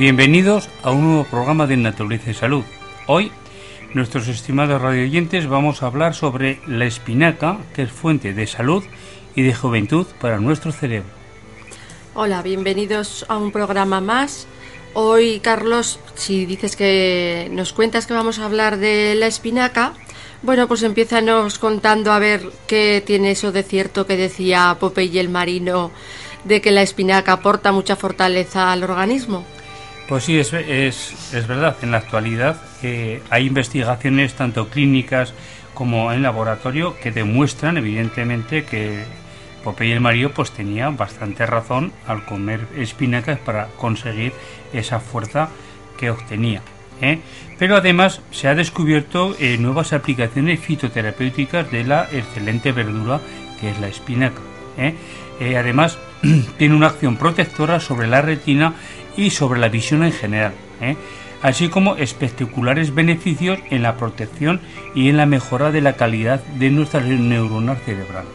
Bienvenidos 0.00 0.70
a 0.82 0.92
un 0.92 1.04
nuevo 1.04 1.24
programa 1.24 1.66
de 1.66 1.76
Naturaleza 1.76 2.30
y 2.30 2.32
Salud. 2.32 2.64
Hoy, 3.06 3.30
nuestros 3.92 4.28
estimados 4.28 4.80
radioyentes, 4.80 5.46
vamos 5.46 5.82
a 5.82 5.88
hablar 5.88 6.14
sobre 6.14 6.58
la 6.66 6.86
espinaca, 6.86 7.58
que 7.74 7.82
es 7.82 7.92
fuente 7.92 8.32
de 8.32 8.46
salud 8.46 8.82
y 9.34 9.42
de 9.42 9.52
juventud 9.52 10.06
para 10.18 10.40
nuestro 10.40 10.72
cerebro. 10.72 11.10
Hola, 12.14 12.40
bienvenidos 12.40 13.26
a 13.28 13.36
un 13.36 13.52
programa 13.52 14.00
más. 14.00 14.46
Hoy, 14.94 15.38
Carlos, 15.40 16.00
si 16.14 16.46
dices 16.46 16.76
que 16.76 17.50
nos 17.52 17.74
cuentas 17.74 18.06
que 18.06 18.14
vamos 18.14 18.38
a 18.38 18.46
hablar 18.46 18.78
de 18.78 19.14
la 19.16 19.26
espinaca, 19.26 19.92
bueno, 20.40 20.66
pues 20.66 20.82
empiézanos 20.82 21.58
contando 21.58 22.10
a 22.10 22.18
ver 22.18 22.40
qué 22.66 23.02
tiene 23.04 23.32
eso 23.32 23.52
de 23.52 23.64
cierto 23.64 24.06
que 24.06 24.16
decía 24.16 24.78
Popeye 24.80 25.20
el 25.20 25.28
marino 25.28 25.90
de 26.44 26.62
que 26.62 26.70
la 26.70 26.80
espinaca 26.80 27.32
aporta 27.32 27.70
mucha 27.70 27.96
fortaleza 27.96 28.72
al 28.72 28.82
organismo. 28.82 29.44
Pues 30.10 30.24
sí, 30.24 30.40
es, 30.40 30.52
es, 30.52 31.32
es 31.32 31.46
verdad. 31.46 31.76
En 31.82 31.92
la 31.92 31.98
actualidad 31.98 32.60
eh, 32.82 33.22
hay 33.30 33.46
investigaciones 33.46 34.34
tanto 34.34 34.68
clínicas 34.68 35.32
como 35.72 36.10
en 36.10 36.24
laboratorio 36.24 36.96
que 37.00 37.12
demuestran 37.12 37.76
evidentemente 37.76 38.64
que 38.64 39.04
Popeye 39.62 39.92
el 39.92 40.00
Mario 40.00 40.32
pues 40.32 40.50
tenía 40.50 40.90
bastante 40.90 41.46
razón 41.46 41.92
al 42.08 42.24
comer 42.24 42.66
espinacas 42.76 43.38
para 43.38 43.68
conseguir 43.76 44.32
esa 44.72 44.98
fuerza 44.98 45.48
que 45.96 46.10
obtenía. 46.10 46.60
¿eh? 47.00 47.20
Pero 47.56 47.76
además 47.76 48.20
se 48.32 48.48
ha 48.48 48.56
descubierto 48.56 49.36
eh, 49.38 49.58
nuevas 49.58 49.92
aplicaciones 49.92 50.58
fitoterapéuticas 50.58 51.70
de 51.70 51.84
la 51.84 52.08
excelente 52.10 52.72
verdura 52.72 53.20
que 53.60 53.70
es 53.70 53.78
la 53.78 53.86
espinaca. 53.86 54.40
además 55.56 55.98
tiene 56.58 56.74
una 56.74 56.88
acción 56.88 57.16
protectora 57.16 57.78
sobre 57.78 58.08
la 58.08 58.22
retina 58.22 58.74
y 59.20 59.30
sobre 59.30 59.60
la 59.60 59.68
visión 59.68 60.02
en 60.02 60.12
general, 60.12 60.54
¿eh? 60.80 60.96
así 61.42 61.68
como 61.68 61.96
espectaculares 61.96 62.94
beneficios 62.94 63.58
en 63.70 63.82
la 63.82 63.96
protección 63.96 64.60
y 64.94 65.08
en 65.08 65.16
la 65.16 65.26
mejora 65.26 65.70
de 65.70 65.80
la 65.80 65.94
calidad 65.94 66.42
de 66.58 66.70
nuestras 66.70 67.04
neuronas 67.04 67.82
cerebrales. 67.84 68.30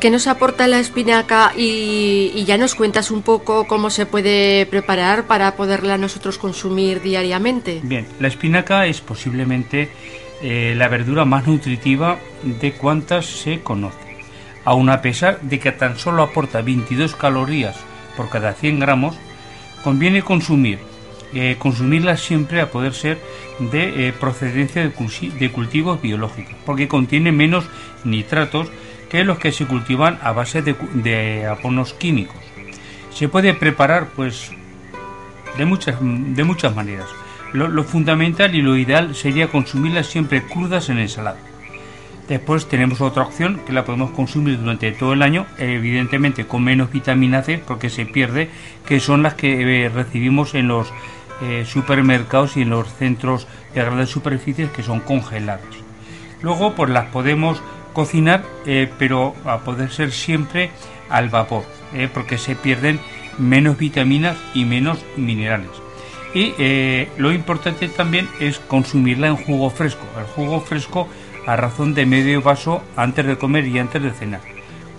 ¿Qué 0.00 0.10
nos 0.10 0.26
aporta 0.26 0.68
la 0.68 0.80
espinaca? 0.80 1.52
Y, 1.56 2.30
y 2.34 2.44
ya 2.44 2.58
nos 2.58 2.74
cuentas 2.74 3.10
un 3.10 3.22
poco 3.22 3.66
cómo 3.66 3.88
se 3.88 4.04
puede 4.04 4.66
preparar 4.66 5.26
para 5.26 5.56
poderla 5.56 5.96
nosotros 5.96 6.36
consumir 6.36 7.00
diariamente. 7.00 7.80
Bien, 7.82 8.06
la 8.20 8.28
espinaca 8.28 8.86
es 8.86 9.00
posiblemente 9.00 9.88
eh, 10.42 10.74
la 10.76 10.88
verdura 10.88 11.24
más 11.24 11.46
nutritiva 11.46 12.18
de 12.42 12.72
cuantas 12.72 13.24
se 13.24 13.60
conoce. 13.60 13.96
Aun 14.66 14.90
a 14.90 15.00
pesar 15.00 15.40
de 15.40 15.58
que 15.58 15.72
tan 15.72 15.98
solo 15.98 16.22
aporta 16.22 16.60
22 16.60 17.16
calorías 17.16 17.76
por 18.14 18.28
cada 18.28 18.52
100 18.52 18.80
gramos, 18.80 19.16
conviene 19.84 20.22
consumir, 20.22 20.78
eh, 21.34 21.56
consumirla 21.58 22.16
siempre 22.16 22.62
a 22.62 22.70
poder 22.70 22.94
ser 22.94 23.18
de 23.58 24.08
eh, 24.08 24.12
procedencia 24.18 24.82
de, 24.82 25.50
cultivos 25.52 26.00
biológicos, 26.00 26.54
porque 26.64 26.88
contiene 26.88 27.30
menos 27.30 27.66
nitratos 28.02 28.68
que 29.10 29.22
los 29.24 29.38
que 29.38 29.52
se 29.52 29.66
cultivan 29.66 30.18
a 30.22 30.32
base 30.32 30.62
de, 30.62 30.74
de 30.94 31.46
abonos 31.46 31.92
químicos. 31.92 32.36
Se 33.12 33.28
puede 33.28 33.52
preparar, 33.52 34.08
pues, 34.16 34.50
de 35.58 35.66
muchas, 35.66 35.98
de 36.00 36.44
muchas 36.44 36.74
maneras. 36.74 37.06
Lo, 37.52 37.68
lo 37.68 37.84
fundamental 37.84 38.54
y 38.54 38.62
lo 38.62 38.76
ideal 38.76 39.14
sería 39.14 39.48
consumirlas 39.48 40.06
siempre 40.06 40.42
crudas 40.42 40.88
en 40.88 40.98
ensalada. 40.98 41.38
Después 42.28 42.66
tenemos 42.66 43.02
otra 43.02 43.24
opción 43.24 43.60
que 43.66 43.72
la 43.74 43.84
podemos 43.84 44.10
consumir 44.12 44.58
durante 44.58 44.92
todo 44.92 45.12
el 45.12 45.20
año, 45.20 45.46
evidentemente 45.58 46.46
con 46.46 46.64
menos 46.64 46.90
vitamina 46.90 47.42
C 47.42 47.58
porque 47.58 47.90
se 47.90 48.06
pierde, 48.06 48.48
que 48.86 48.98
son 48.98 49.22
las 49.22 49.34
que 49.34 49.84
eh, 49.84 49.88
recibimos 49.90 50.54
en 50.54 50.68
los 50.68 50.90
eh, 51.42 51.66
supermercados 51.66 52.56
y 52.56 52.62
en 52.62 52.70
los 52.70 52.88
centros 52.94 53.46
de 53.74 53.82
grandes 53.82 54.08
superficies 54.08 54.70
que 54.70 54.82
son 54.82 55.00
congeladas. 55.00 55.66
Luego 56.40 56.74
pues 56.74 56.90
las 56.90 57.06
podemos 57.06 57.62
cocinar, 57.92 58.42
eh, 58.64 58.90
pero 58.98 59.34
a 59.44 59.58
poder 59.58 59.90
ser 59.90 60.10
siempre 60.10 60.70
al 61.10 61.28
vapor, 61.28 61.64
porque 62.14 62.38
se 62.38 62.56
pierden 62.56 62.98
menos 63.38 63.76
vitaminas 63.76 64.36
y 64.54 64.64
menos 64.64 64.98
minerales. 65.16 65.70
Y 66.32 66.54
lo 67.18 67.30
importante 67.30 67.86
también 67.88 68.28
es 68.40 68.58
consumirla 68.58 69.28
en 69.28 69.36
jugo 69.36 69.70
fresco. 69.70 70.04
El 70.18 70.24
jugo 70.24 70.60
fresco 70.60 71.08
a 71.46 71.56
razón 71.56 71.94
de 71.94 72.06
medio 72.06 72.42
vaso 72.42 72.82
antes 72.96 73.26
de 73.26 73.38
comer 73.38 73.66
y 73.66 73.78
antes 73.78 74.02
de 74.02 74.10
cenar. 74.10 74.40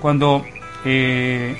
Cuando 0.01 0.45
eh, 0.83 1.57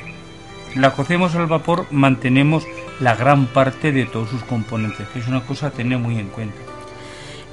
la 0.76 0.92
cocemos 0.92 1.36
al 1.36 1.48
vapor 1.48 1.88
mantenemos 1.92 2.66
la 3.00 3.16
gran 3.16 3.48
parte 3.48 3.92
de 3.92 4.06
todos 4.06 4.30
sus 4.30 4.44
componentes, 4.44 5.08
que 5.10 5.20
es 5.20 5.28
una 5.28 5.42
cosa 5.42 5.68
a 5.68 5.72
tener 5.72 5.98
muy 5.98 6.20
en 6.20 6.28
cuenta. 6.28 6.58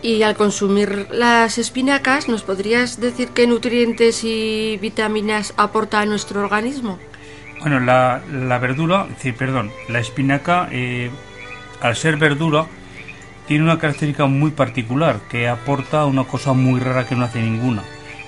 Y 0.03 0.25
al 0.25 0.35
consumir 0.35 1.07
las 1.13 1.59
espinacas, 1.59 2.29
¿nos 2.29 2.43
podrías 2.43 3.01
decir 3.01 3.29
qué 3.29 3.47
nutrientes 3.47 4.25
y 4.25 4.77
vitaminas 4.83 5.55
aporta 5.57 6.01
a 6.01 6.07
nuestro 6.07 6.41
organismo? 6.41 6.99
Bueno, 7.61 7.79
la, 7.79 8.21
la 8.33 8.59
verdura, 8.59 9.07
perdón, 9.39 9.71
la 9.89 10.01
espinaca, 10.01 10.69
eh, 10.73 11.11
al 11.81 11.95
ser 11.95 12.17
verdura, 12.17 12.67
tiene 13.47 13.65
una 13.65 13.79
característica 13.79 14.27
muy 14.27 14.51
particular, 14.51 15.21
que 15.31 15.49
aporta 15.49 16.05
una 16.07 16.25
cosa 16.25 16.53
muy 16.53 16.81
rara 16.81 17.07
que 17.07 17.17
no 17.17 17.25
hace 17.25 17.43
ninguna, 17.43 17.83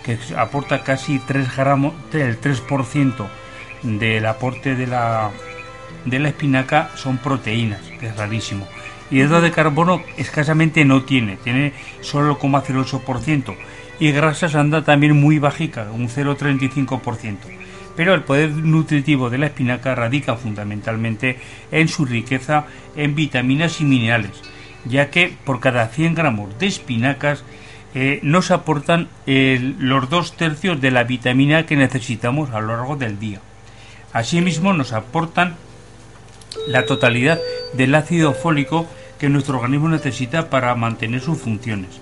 que 0.04 0.18
aporta 0.36 0.82
casi 0.82 1.18
3 1.18 1.56
gramos, 1.56 1.94
el 2.12 2.40
3% 2.40 3.26
del 3.82 4.26
aporte 4.26 4.74
de 4.74 4.86
la, 4.86 5.30
de 6.04 6.18
la 6.18 6.28
espinaca 6.28 6.90
son 6.96 7.18
proteínas, 7.18 7.80
que 8.00 8.06
es 8.06 8.16
rarísimo. 8.16 8.66
Y 9.10 9.20
hidrato 9.20 9.42
de 9.42 9.52
carbono 9.52 10.02
escasamente 10.16 10.84
no 10.84 11.02
tiene, 11.02 11.36
tiene 11.36 11.72
solo 12.00 12.32
el 12.32 12.36
0,08%. 12.36 13.54
Y 14.00 14.10
grasas 14.10 14.54
anda 14.54 14.82
también 14.82 15.14
muy 15.20 15.38
bajica, 15.38 15.88
un 15.92 16.08
0,35%. 16.08 17.36
Pero 17.94 18.14
el 18.14 18.22
poder 18.22 18.50
nutritivo 18.50 19.30
de 19.30 19.38
la 19.38 19.46
espinaca 19.46 19.94
radica 19.94 20.36
fundamentalmente 20.36 21.38
en 21.70 21.86
su 21.86 22.04
riqueza 22.04 22.66
en 22.96 23.14
vitaminas 23.14 23.80
y 23.80 23.84
minerales, 23.84 24.42
ya 24.84 25.10
que 25.10 25.36
por 25.44 25.60
cada 25.60 25.88
100 25.88 26.14
gramos 26.14 26.58
de 26.58 26.66
espinacas 26.66 27.44
eh, 27.96 28.18
nos 28.22 28.50
aportan 28.50 29.08
eh, 29.24 29.74
los 29.78 30.10
dos 30.10 30.36
tercios 30.36 30.80
de 30.80 30.90
la 30.90 31.04
vitamina 31.04 31.64
que 31.64 31.76
necesitamos 31.76 32.50
a 32.50 32.60
lo 32.60 32.76
largo 32.76 32.96
del 32.96 33.20
día. 33.20 33.40
Asimismo 34.12 34.72
nos 34.72 34.92
aportan 34.92 35.54
la 36.66 36.86
totalidad 36.86 37.38
del 37.72 37.94
ácido 37.94 38.34
fólico 38.34 38.88
que 39.20 39.28
nuestro 39.28 39.58
organismo 39.58 39.88
necesita 39.88 40.50
para 40.50 40.74
mantener 40.74 41.20
sus 41.20 41.38
funciones. 41.38 42.00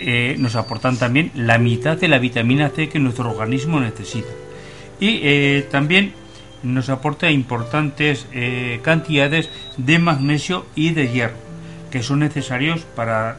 eh, 0.00 0.36
nos 0.38 0.54
aportan 0.54 0.98
también 0.98 1.30
la 1.34 1.58
mitad 1.58 1.96
de 1.96 2.08
la 2.08 2.18
vitamina 2.18 2.68
C 2.70 2.88
que 2.88 2.98
nuestro 2.98 3.30
organismo 3.30 3.80
necesita. 3.80 4.28
Y 5.00 5.62
también 5.70 6.12
nos 6.62 6.88
aporta 6.90 7.30
importantes 7.30 8.26
cantidades 8.82 9.48
de 9.76 9.98
magnesio 9.98 10.66
y 10.74 10.90
de 10.90 11.08
hierro, 11.08 11.36
que 11.90 12.02
son 12.02 12.20
necesarios 12.20 12.82
para, 12.96 13.36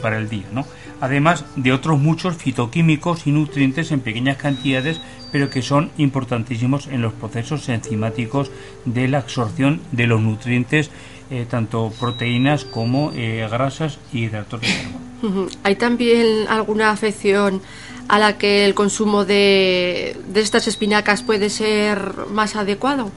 para 0.00 0.18
el 0.18 0.28
día. 0.28 0.46
¿no? 0.52 0.66
Además 1.00 1.44
de 1.56 1.72
otros 1.72 1.98
muchos 1.98 2.36
fitoquímicos 2.36 3.26
y 3.26 3.32
nutrientes 3.32 3.92
en 3.92 4.00
pequeñas 4.00 4.36
cantidades, 4.36 5.00
pero 5.32 5.50
que 5.50 5.62
son 5.62 5.90
importantísimos 5.98 6.86
en 6.86 7.02
los 7.02 7.12
procesos 7.12 7.68
enzimáticos 7.68 8.50
de 8.84 9.08
la 9.08 9.18
absorción 9.18 9.80
de 9.92 10.06
los 10.06 10.20
nutrientes 10.20 10.90
eh, 11.30 11.46
tanto 11.48 11.92
proteínas 12.00 12.64
como 12.64 13.12
eh, 13.14 13.46
grasas 13.50 13.98
y 14.14 14.24
hidratos 14.24 14.62
de 14.62 14.68
carbono. 14.68 15.48
¿Hay 15.62 15.76
también 15.76 16.48
alguna 16.48 16.90
afección 16.90 17.60
a 18.08 18.18
la 18.18 18.38
que 18.38 18.64
el 18.64 18.74
consumo 18.74 19.26
de, 19.26 20.16
estas 20.34 20.68
espinacas 20.68 21.22
puede 21.22 21.50
ser 21.50 22.14
más 22.30 22.56
adecuado? 22.56 23.10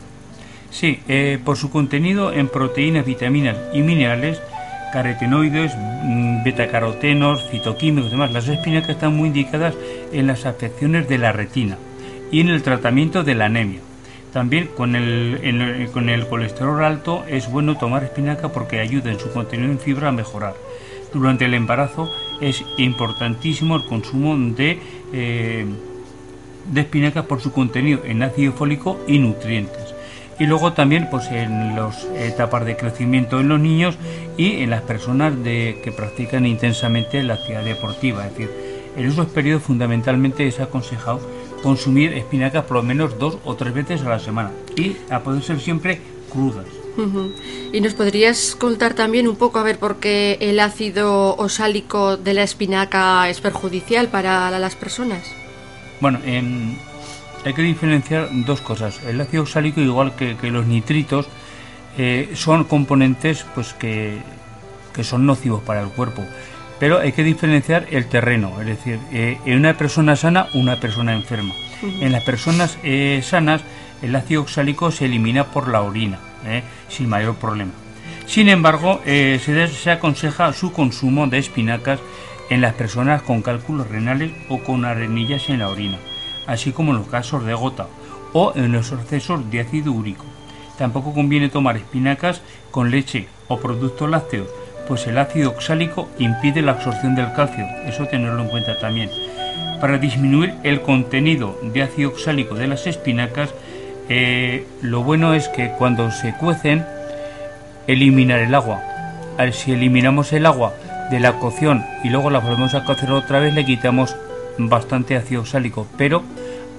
Sí, 0.72 1.02
eh, 1.08 1.38
por 1.44 1.58
su 1.58 1.70
contenido 1.70 2.32
en 2.32 2.48
proteínas, 2.48 3.06
vitaminas 3.06 3.58
y 3.74 3.82
minerales, 3.82 4.42
carotenoides, 4.94 5.74
mm, 5.76 6.44
betacarotenos, 6.44 7.50
fitoquímicos 7.50 8.08
y 8.08 8.12
demás, 8.12 8.32
las 8.32 8.48
espinacas 8.48 8.92
están 8.92 9.16
muy 9.16 9.28
indicadas 9.28 9.76
en 10.12 10.28
las 10.28 10.46
afecciones 10.46 11.08
de 11.08 11.18
la 11.18 11.34
retina 11.34 11.78
y 12.32 12.40
en 12.40 12.50
el 12.50 12.64
tratamiento 12.64 13.24
de 13.24 13.36
la 13.36 13.46
anemia. 13.46 13.82
También 14.32 14.68
con 14.68 14.96
el, 14.96 15.90
con 15.92 16.08
el 16.08 16.26
colesterol 16.26 16.84
alto 16.86 17.26
es 17.28 17.52
bueno 17.52 17.78
tomar 17.78 18.06
espinaca 18.06 18.50
porque 18.50 18.80
ayuda 18.80 19.12
en 19.12 19.20
su 19.20 19.30
contenido 19.32 19.72
en 19.72 19.80
fibra 19.80 20.08
a 20.08 20.14
mejorar. 20.14 20.56
Durante 21.14 21.46
el 21.46 21.54
embarazo 21.54 22.10
es 22.40 22.64
importantísimo 22.78 23.76
el 23.76 23.86
consumo 23.86 24.38
de, 24.56 24.80
eh, 25.12 25.66
de 26.72 26.82
espinaca 26.82 27.24
por 27.24 27.42
su 27.42 27.52
contenido 27.52 28.04
en 28.06 28.24
ácido 28.24 28.54
fólico 28.54 29.02
y 29.06 29.20
nutrientes. 29.20 29.81
Y 30.42 30.48
luego 30.48 30.74
también 30.74 31.08
pues, 31.12 31.28
en 31.28 31.76
las 31.76 32.04
etapas 32.16 32.66
de 32.66 32.76
crecimiento 32.76 33.40
en 33.40 33.48
los 33.48 33.60
niños 33.60 33.96
y 34.38 34.64
en 34.64 34.72
las 34.72 34.82
personas 34.82 35.44
de, 35.44 35.80
que 35.84 35.92
practican 35.92 36.48
intensamente 36.48 37.22
la 37.22 37.36
actividad 37.36 37.64
deportiva. 37.64 38.26
Es 38.26 38.32
decir, 38.32 38.50
en 38.98 39.06
esos 39.06 39.28
periodos 39.28 39.62
fundamentalmente 39.62 40.48
es 40.48 40.60
aconsejado 40.60 41.20
consumir 41.62 42.14
espinacas 42.14 42.66
por 42.66 42.78
lo 42.78 42.82
menos 42.82 43.20
dos 43.20 43.38
o 43.46 43.54
tres 43.54 43.72
veces 43.72 44.02
a 44.02 44.10
la 44.10 44.18
semana 44.18 44.50
y 44.76 44.96
a 45.12 45.20
poder 45.20 45.44
ser 45.44 45.60
siempre 45.60 46.02
crudas. 46.32 46.66
¿Y 47.72 47.80
nos 47.80 47.94
podrías 47.94 48.56
contar 48.56 48.96
también 48.96 49.28
un 49.28 49.36
poco 49.36 49.60
a 49.60 49.64
ver 49.64 49.78
por 49.78 49.98
qué 49.98 50.40
el 50.42 50.60
ácido 50.60 51.36
osálico 51.36 52.18
de 52.18 52.34
la 52.34 52.42
espinaca 52.42 53.30
es 53.30 53.42
perjudicial 53.42 54.08
para 54.08 54.58
las 54.58 54.76
personas? 54.76 55.22
Bueno, 56.00 56.18
hay 57.46 57.54
que 57.54 57.62
diferenciar 57.62 58.30
dos 58.32 58.62
cosas. 58.62 59.02
El 59.08 59.20
ácido 59.20 59.44
osálico, 59.44 59.82
igual 59.82 60.16
que, 60.16 60.36
los 60.52 60.66
nitritos, 60.66 61.28
eh, 61.98 62.32
son 62.36 62.64
componentes 62.64 63.46
pues 63.54 63.74
que, 63.74 64.20
que 64.94 65.04
son 65.04 65.26
nocivos 65.26 65.62
para 65.64 65.82
el 65.82 65.90
cuerpo 65.90 66.24
pero 66.80 66.98
hay 66.98 67.12
que 67.12 67.24
diferenciar 67.24 67.86
el 67.92 68.08
terreno, 68.08 68.60
es 68.60 68.66
decir, 68.66 68.98
eh, 69.12 69.38
en 69.46 69.60
una 69.60 69.78
persona 69.78 70.16
sana, 70.16 70.48
una 70.56 70.80
persona 70.80 71.14
enferma. 71.14 71.54
En 71.84 72.12
las 72.12 72.24
personas 72.24 72.80
eh, 72.82 73.22
sanas, 73.24 73.62
el 74.02 74.16
ácido 74.16 74.42
oxálico 74.42 74.90
se 74.90 75.06
elimina 75.06 75.44
por 75.44 75.68
la 75.68 75.82
orina, 75.82 76.18
sin 76.88 77.08
mayor 77.08 77.36
problema. 77.36 77.70
Sin 78.26 78.50
embargo, 78.50 79.00
se, 79.06 79.68
se, 79.68 79.92
aconseja 79.92 80.54
su 80.54 80.72
consumo 80.72 81.28
de 81.28 81.38
espinacas 81.38 82.00
en 82.50 82.62
las 82.62 82.74
personas 82.74 83.22
con 83.22 83.44
cálculos 83.44 83.88
renales 83.88 84.32
o 84.50 84.58
con 84.64 84.84
arenillas 84.84 85.50
en 85.50 85.60
la 85.60 85.70
orina, 85.70 86.00
así 86.52 86.72
como 86.72 86.92
en 86.92 87.00
los 87.00 87.08
casos 87.08 87.46
de 87.46 87.54
gota 87.54 87.88
o 88.34 88.54
en 88.56 88.72
los 88.72 88.92
excesos 88.92 89.50
de 89.50 89.62
ácido 89.62 89.92
úrico. 89.92 90.26
Tampoco 90.78 91.14
conviene 91.14 91.50
tomar 91.50 91.78
espinacas 91.78 92.42
con 92.72 92.92
leche 92.92 93.28
o 93.48 93.58
productos 93.60 94.10
lácteos 94.10 94.48
pues 94.88 95.08
el 95.08 95.18
ácido 95.18 95.52
oxálico 95.52 96.10
impide 96.20 96.62
la 96.62 96.74
absorción 96.74 97.16
del 97.16 97.32
calcio, 97.32 97.66
eso 97.86 98.08
tenerlo 98.08 98.42
en 98.42 98.50
cuenta 98.50 98.78
también. 98.78 99.10
Para 99.80 99.98
disminuir 99.98 100.54
el 100.64 100.82
contenido 100.82 101.58
de 101.64 101.84
ácido 101.84 102.10
oxálico 102.10 102.56
de 102.56 102.68
las 102.68 102.86
espinacas, 102.88 103.54
eh, 104.10 104.68
lo 104.82 105.02
bueno 105.02 105.34
es 105.34 105.48
que 105.48 105.72
cuando 105.78 106.12
se 106.12 106.34
cuecen, 106.34 106.86
eliminar 107.88 108.40
el 108.40 108.54
agua. 108.54 108.82
Si 109.54 109.72
eliminamos 109.72 110.34
el 110.34 110.46
agua 110.46 110.74
de 111.10 111.22
la 111.22 111.40
cocción 111.40 111.86
y 112.04 112.10
luego 112.10 112.30
la 112.30 112.40
volvemos 112.40 112.74
a 112.76 112.84
cocer 112.84 113.12
otra 113.12 113.40
vez, 113.40 113.54
le 113.54 113.66
quitamos 113.66 114.16
bastante 114.58 115.16
ácido 115.16 115.42
oxálico, 115.42 115.88
pero 115.98 116.22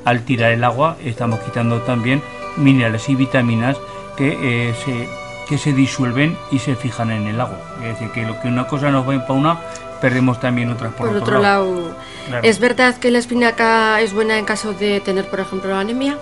al 0.05 0.25
tirar 0.25 0.53
el 0.53 0.65
agua 0.65 0.97
estamos 1.05 1.41
quitando 1.41 1.81
también 1.83 2.23
minerales 2.57 3.09
y 3.09 3.15
vitaminas 3.15 3.77
que 4.17 4.69
eh, 4.71 4.75
se 4.85 5.09
que 5.49 5.59
se 5.59 5.73
disuelven 5.73 6.37
y 6.51 6.61
se 6.61 6.77
fijan 6.77 7.11
en 7.11 7.27
el 7.27 7.41
agua. 7.41 7.59
Es 7.83 7.89
decir, 7.89 8.11
que 8.11 8.23
lo 8.25 8.41
que 8.41 8.49
una 8.49 8.67
cosa 8.67 8.91
nos 8.91 9.07
va 9.07 9.21
para 9.27 9.35
una, 9.35 9.61
perdemos 10.01 10.41
también 10.41 10.71
otras 10.71 10.95
por, 10.95 11.15
otro, 11.15 11.41
lado. 11.41 11.95
¿Es 12.43 12.59
verdad 12.59 12.97
que 12.97 13.11
la 13.11 13.19
espinaca 13.19 14.01
es 14.01 14.15
buena 14.15 14.39
en 14.39 14.45
caso 14.45 14.73
de 14.73 15.01
tener, 15.01 15.29
por 15.29 15.41
ejemplo, 15.41 15.77
anemia? 15.77 16.17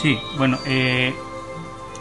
Sí, 0.00 0.18
bueno, 0.36 0.58
eh, 0.66 1.14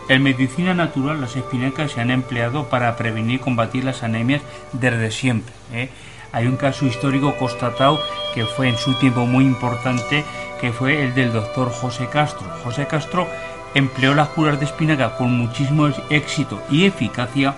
en 0.07 0.23
medicina 0.23 0.73
natural 0.73 1.21
las 1.21 1.35
espinacas 1.35 1.91
se 1.91 2.01
han 2.01 2.09
empleado 2.09 2.67
para 2.69 2.95
prevenir 2.95 3.35
y 3.35 3.39
combatir 3.39 3.83
las 3.83 4.01
anemias 4.01 4.41
desde 4.73 5.11
siempre. 5.11 5.53
¿eh? 5.73 5.89
Hay 6.31 6.47
un 6.47 6.57
caso 6.57 6.85
histórico 6.85 7.35
constatado 7.35 7.99
que 8.33 8.45
fue 8.45 8.69
en 8.69 8.77
su 8.77 8.93
tiempo 8.95 9.25
muy 9.25 9.45
importante, 9.45 10.23
que 10.61 10.71
fue 10.71 11.03
el 11.03 11.15
del 11.15 11.33
doctor 11.33 11.71
José 11.71 12.07
Castro. 12.07 12.47
José 12.63 12.87
Castro 12.87 13.27
empleó 13.73 14.13
las 14.13 14.29
curas 14.29 14.59
de 14.59 14.65
espinaca 14.65 15.15
con 15.17 15.31
muchísimo 15.31 15.89
éxito 16.09 16.61
y 16.69 16.85
eficacia 16.85 17.55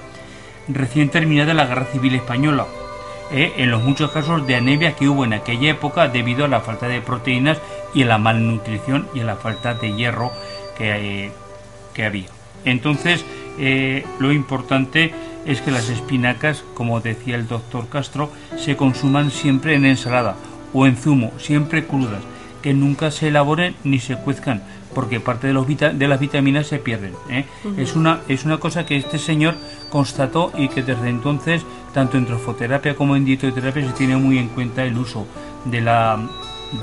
recién 0.67 1.09
terminada 1.09 1.53
la 1.53 1.65
Guerra 1.65 1.85
Civil 1.85 2.15
Española, 2.15 2.65
eh, 3.31 3.53
en 3.57 3.71
los 3.71 3.83
muchos 3.83 4.11
casos 4.11 4.45
de 4.45 4.55
anemia 4.55 4.95
que 4.95 5.07
hubo 5.07 5.25
en 5.25 5.33
aquella 5.33 5.71
época 5.71 6.07
debido 6.07 6.45
a 6.45 6.47
la 6.47 6.61
falta 6.61 6.87
de 6.87 7.01
proteínas 7.01 7.59
y 7.93 8.03
a 8.03 8.05
la 8.05 8.17
malnutrición 8.17 9.07
y 9.13 9.21
a 9.21 9.25
la 9.25 9.35
falta 9.35 9.73
de 9.73 9.93
hierro 9.93 10.31
que, 10.77 11.25
eh, 11.25 11.31
que 11.93 12.05
había. 12.05 12.27
Entonces, 12.65 13.25
eh, 13.57 14.05
lo 14.19 14.31
importante 14.31 15.13
es 15.45 15.61
que 15.61 15.71
las 15.71 15.89
espinacas, 15.89 16.63
como 16.73 16.99
decía 16.99 17.35
el 17.35 17.47
doctor 17.47 17.87
Castro, 17.89 18.31
se 18.57 18.75
consuman 18.75 19.31
siempre 19.31 19.75
en 19.75 19.85
ensalada 19.85 20.35
o 20.73 20.85
en 20.85 20.95
zumo, 20.95 21.31
siempre 21.37 21.85
crudas, 21.85 22.23
que 22.61 22.73
nunca 22.73 23.11
se 23.11 23.29
elaboren 23.29 23.75
ni 23.83 23.99
se 23.99 24.15
cuezcan, 24.15 24.61
porque 24.93 25.19
parte 25.19 25.47
de, 25.47 25.53
los 25.53 25.67
de 25.67 26.07
las 26.07 26.19
vitaminas 26.19 26.67
se 26.67 26.79
pierden. 26.79 27.13
¿eh? 27.29 27.45
es, 27.77 27.95
una, 27.95 28.21
es 28.27 28.45
una 28.45 28.59
cosa 28.59 28.85
que 28.85 28.97
este 28.97 29.17
señor 29.17 29.55
constató 29.89 30.51
y 30.55 30.69
que 30.69 30.83
desde 30.83 31.09
entonces, 31.09 31.65
tanto 31.93 32.17
en 32.17 32.25
trofoterapia 32.25 32.95
como 32.95 33.15
en 33.15 33.25
dietoterapia, 33.25 33.87
se 33.87 33.93
tiene 33.93 34.17
muy 34.17 34.37
en 34.37 34.49
cuenta 34.49 34.83
el 34.83 34.97
uso 34.97 35.25
de 35.65 35.81
la, 35.81 36.19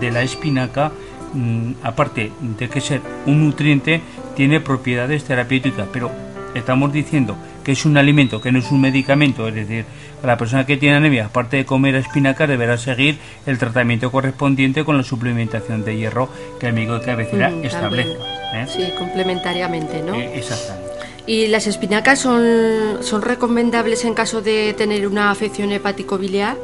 de 0.00 0.10
la 0.10 0.22
espinaca, 0.22 0.90
mm, 1.34 1.72
aparte 1.82 2.32
de 2.40 2.68
que 2.68 2.80
ser 2.80 3.00
un 3.26 3.44
nutriente, 3.44 4.00
tiene 4.36 4.60
propiedades 4.60 5.24
terapéuticas, 5.24 5.88
pero 5.92 6.10
estamos 6.54 6.92
diciendo 6.92 7.36
que 7.64 7.72
es 7.72 7.84
un 7.84 7.96
alimento, 7.96 8.40
que 8.40 8.52
no 8.52 8.58
es 8.58 8.70
un 8.70 8.80
medicamento, 8.80 9.48
es 9.48 9.54
decir, 9.54 9.84
la 10.22 10.36
persona 10.36 10.66
que 10.66 10.76
tiene 10.76 10.96
anemia, 10.96 11.26
aparte 11.26 11.58
de 11.58 11.64
comer 11.64 11.94
espinacas, 11.94 12.48
deberá 12.48 12.76
seguir 12.78 13.18
el 13.46 13.58
tratamiento 13.58 14.10
correspondiente 14.10 14.84
con 14.84 14.96
la 14.96 15.02
suplementación 15.02 15.84
de 15.84 15.96
hierro 15.96 16.28
que 16.58 16.68
el 16.68 16.72
médico 16.72 16.98
de 16.98 17.04
cabecera 17.04 17.50
mm, 17.50 17.64
establezca. 17.64 18.24
¿eh? 18.54 18.66
Sí, 18.68 18.92
complementariamente, 18.98 20.02
¿no? 20.02 20.14
Eh, 20.14 20.38
exactamente. 20.38 20.88
¿Y 21.26 21.46
las 21.48 21.66
espinacas 21.66 22.20
son, 22.20 22.98
son 23.02 23.20
recomendables 23.20 24.04
en 24.06 24.14
caso 24.14 24.40
de 24.40 24.72
tener 24.72 25.06
una 25.06 25.30
afección 25.30 25.70
hepático-biliar? 25.72 26.56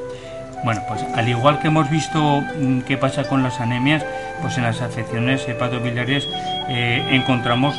Bueno, 0.64 0.80
pues 0.88 1.04
al 1.14 1.28
igual 1.28 1.60
que 1.60 1.68
hemos 1.68 1.90
visto 1.90 2.40
mm, 2.40 2.80
qué 2.80 2.96
pasa 2.96 3.28
con 3.28 3.42
las 3.42 3.60
anemias, 3.60 4.02
pues 4.40 4.56
en 4.56 4.62
las 4.62 4.80
afecciones 4.80 5.46
hepatobiliares 5.46 6.26
eh, 6.68 7.06
encontramos 7.10 7.76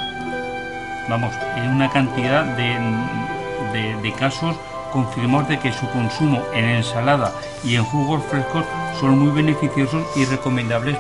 vamos, 1.10 1.34
en 1.56 1.70
una 1.70 1.90
cantidad 1.90 2.44
de, 2.44 2.78
de, 4.02 4.14
casos 4.14 4.56
confirmamos 4.92 5.48
de 5.50 5.60
que 5.60 5.74
su 5.74 5.90
consumo 5.90 6.42
en 6.54 6.66
ensalada 6.66 7.34
y 7.64 7.76
en 7.76 7.84
jugos 7.84 8.24
frescos 8.26 8.64
son 9.00 9.20
muy 9.20 9.32
beneficiosos 9.32 10.06
y 10.16 10.26
recomendables 10.26 10.98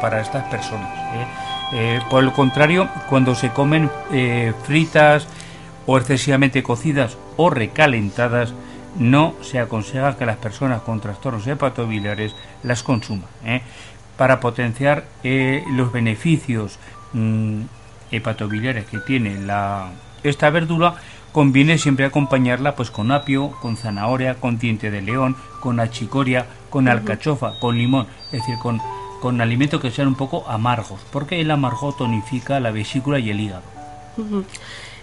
para 0.00 0.20
estas 0.20 0.44
personas. 0.48 0.90
¿eh? 1.14 1.26
Eh, 1.72 2.00
por 2.10 2.24
el 2.24 2.32
contrario, 2.32 2.88
cuando 3.08 3.34
se 3.34 3.50
comen 3.50 3.90
eh, 4.12 4.52
fritas 4.64 5.26
o 5.86 5.98
excesivamente 5.98 6.62
cocidas 6.62 7.16
o 7.36 7.50
recalentadas, 7.50 8.52
no 8.98 9.34
se 9.42 9.58
aconseja 9.58 10.16
que 10.16 10.26
las 10.26 10.38
personas 10.38 10.82
con 10.82 11.00
trastornos 11.00 11.46
hepatobiliares 11.46 12.34
las 12.62 12.82
consuman. 12.82 13.28
Para 14.16 14.40
potenciar 14.40 15.04
los 15.22 15.92
beneficios 15.92 16.78
mm, 17.12 17.60
hepatobiliares 18.10 18.86
que 18.86 18.98
tiene 18.98 19.40
la, 19.40 19.90
esta 20.22 20.50
verdura, 20.50 20.96
conviene 21.32 21.78
siempre 21.78 22.06
acompañarla 22.06 22.74
pues 22.76 22.90
con 22.90 23.12
apio, 23.12 23.50
con 23.60 23.76
zanahoria, 23.76 24.36
con 24.36 24.58
diente 24.58 24.90
de 24.90 25.02
león, 25.02 25.36
con 25.60 25.80
achicoria, 25.80 26.46
con 26.70 26.88
alcachofa, 26.88 27.58
con 27.60 27.76
limón, 27.76 28.06
es 28.26 28.40
decir, 28.40 28.56
con, 28.62 28.80
con 29.20 29.40
alimentos 29.40 29.80
que 29.80 29.90
sean 29.90 30.08
un 30.08 30.14
poco 30.14 30.48
amargos, 30.48 31.00
porque 31.12 31.40
el 31.40 31.50
amargo 31.50 31.92
tonifica 31.92 32.60
la 32.60 32.70
vesícula 32.70 33.18
y 33.18 33.30
el 33.30 33.40
hígado. 33.40 33.62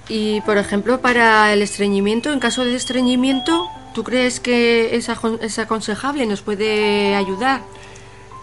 Y 0.09 0.41
por 0.41 0.57
ejemplo, 0.57 1.01
para 1.01 1.53
el 1.53 1.61
estreñimiento, 1.61 2.33
en 2.33 2.39
caso 2.39 2.65
de 2.65 2.75
estreñimiento, 2.75 3.67
¿tú 3.93 4.03
crees 4.03 4.39
que 4.39 4.95
es, 4.95 5.09
es 5.41 5.59
aconsejable? 5.59 6.25
¿Nos 6.25 6.41
puede 6.41 7.15
ayudar? 7.15 7.61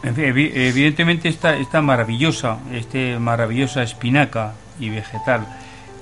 Evidentemente 0.03 1.29
esta, 1.29 1.57
esta 1.57 1.83
maravillosa, 1.83 2.59
este 2.73 3.19
maravillosa 3.19 3.83
espinaca 3.83 4.55
y 4.79 4.89
vegetal 4.89 5.47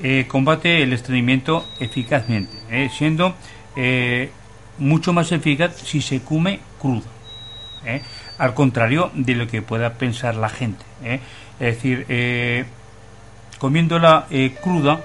eh, 0.00 0.26
combate 0.28 0.84
el 0.84 0.92
estreñimiento 0.92 1.64
eficazmente, 1.80 2.56
eh, 2.70 2.88
siendo 2.96 3.34
eh, 3.74 4.30
mucho 4.78 5.12
más 5.12 5.32
eficaz 5.32 5.74
si 5.76 6.00
se 6.00 6.22
come 6.22 6.60
crudo, 6.80 7.02
al 8.38 8.54
contrario 8.54 9.10
de 9.14 9.34
lo 9.34 9.48
que 9.48 9.60
pueda 9.60 9.94
pensar 9.94 10.36
la 10.36 10.48
gente. 10.48 10.84
Es 11.02 11.20
decir, 11.58 12.66
comiéndola 13.58 14.26
cruda, 14.62 15.00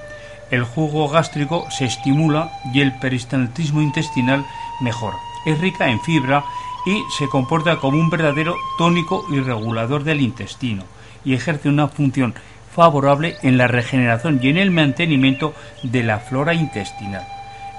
el 0.52 0.64
jugo 0.64 1.08
gástrico 1.08 1.66
se 1.72 1.86
estimula 1.86 2.52
y 2.74 2.82
el 2.82 2.94
peristaltismo 3.00 3.82
intestinal 3.82 4.46
mejora. 4.82 5.18
Es 5.48 5.60
rica 5.60 5.90
en 5.90 6.00
fibra 6.02 6.44
y 6.86 7.04
se 7.18 7.28
comporta 7.28 7.78
como 7.80 7.98
un 7.98 8.10
verdadero 8.10 8.56
tónico 8.78 9.26
y 9.30 9.40
regulador 9.40 10.04
del 10.04 10.22
intestino 10.22 10.84
y 11.26 11.34
ejerce 11.34 11.70
una 11.70 11.88
función 11.88 12.34
favorable 12.74 13.36
en 13.44 13.58
la 13.58 13.68
regeneración 13.68 14.40
y 14.42 14.50
en 14.50 14.58
el 14.58 14.72
mantenimiento 14.72 15.54
de 15.84 16.04
la 16.04 16.20
flora 16.20 16.54
intestinal. 16.54 17.26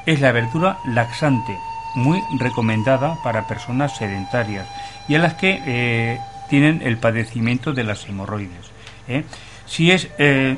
Es 0.07 0.21
la 0.21 0.33
verdura 0.33 0.79
laxante, 0.87 1.57
muy 1.95 2.23
recomendada 2.39 3.19
para 3.23 3.47
personas 3.47 3.97
sedentarias 3.97 4.67
y 5.09 5.15
a 5.15 5.19
las 5.19 5.35
que 5.35 5.61
eh, 5.67 6.21
tienen 6.49 6.83
el 6.83 6.99
padecimiento 6.99 7.73
de 7.73 7.85
las 7.85 8.09
hemorroides. 8.09 8.71
¿eh? 9.09 9.25
Si 9.67 9.91
es 9.91 10.09
eh, 10.19 10.57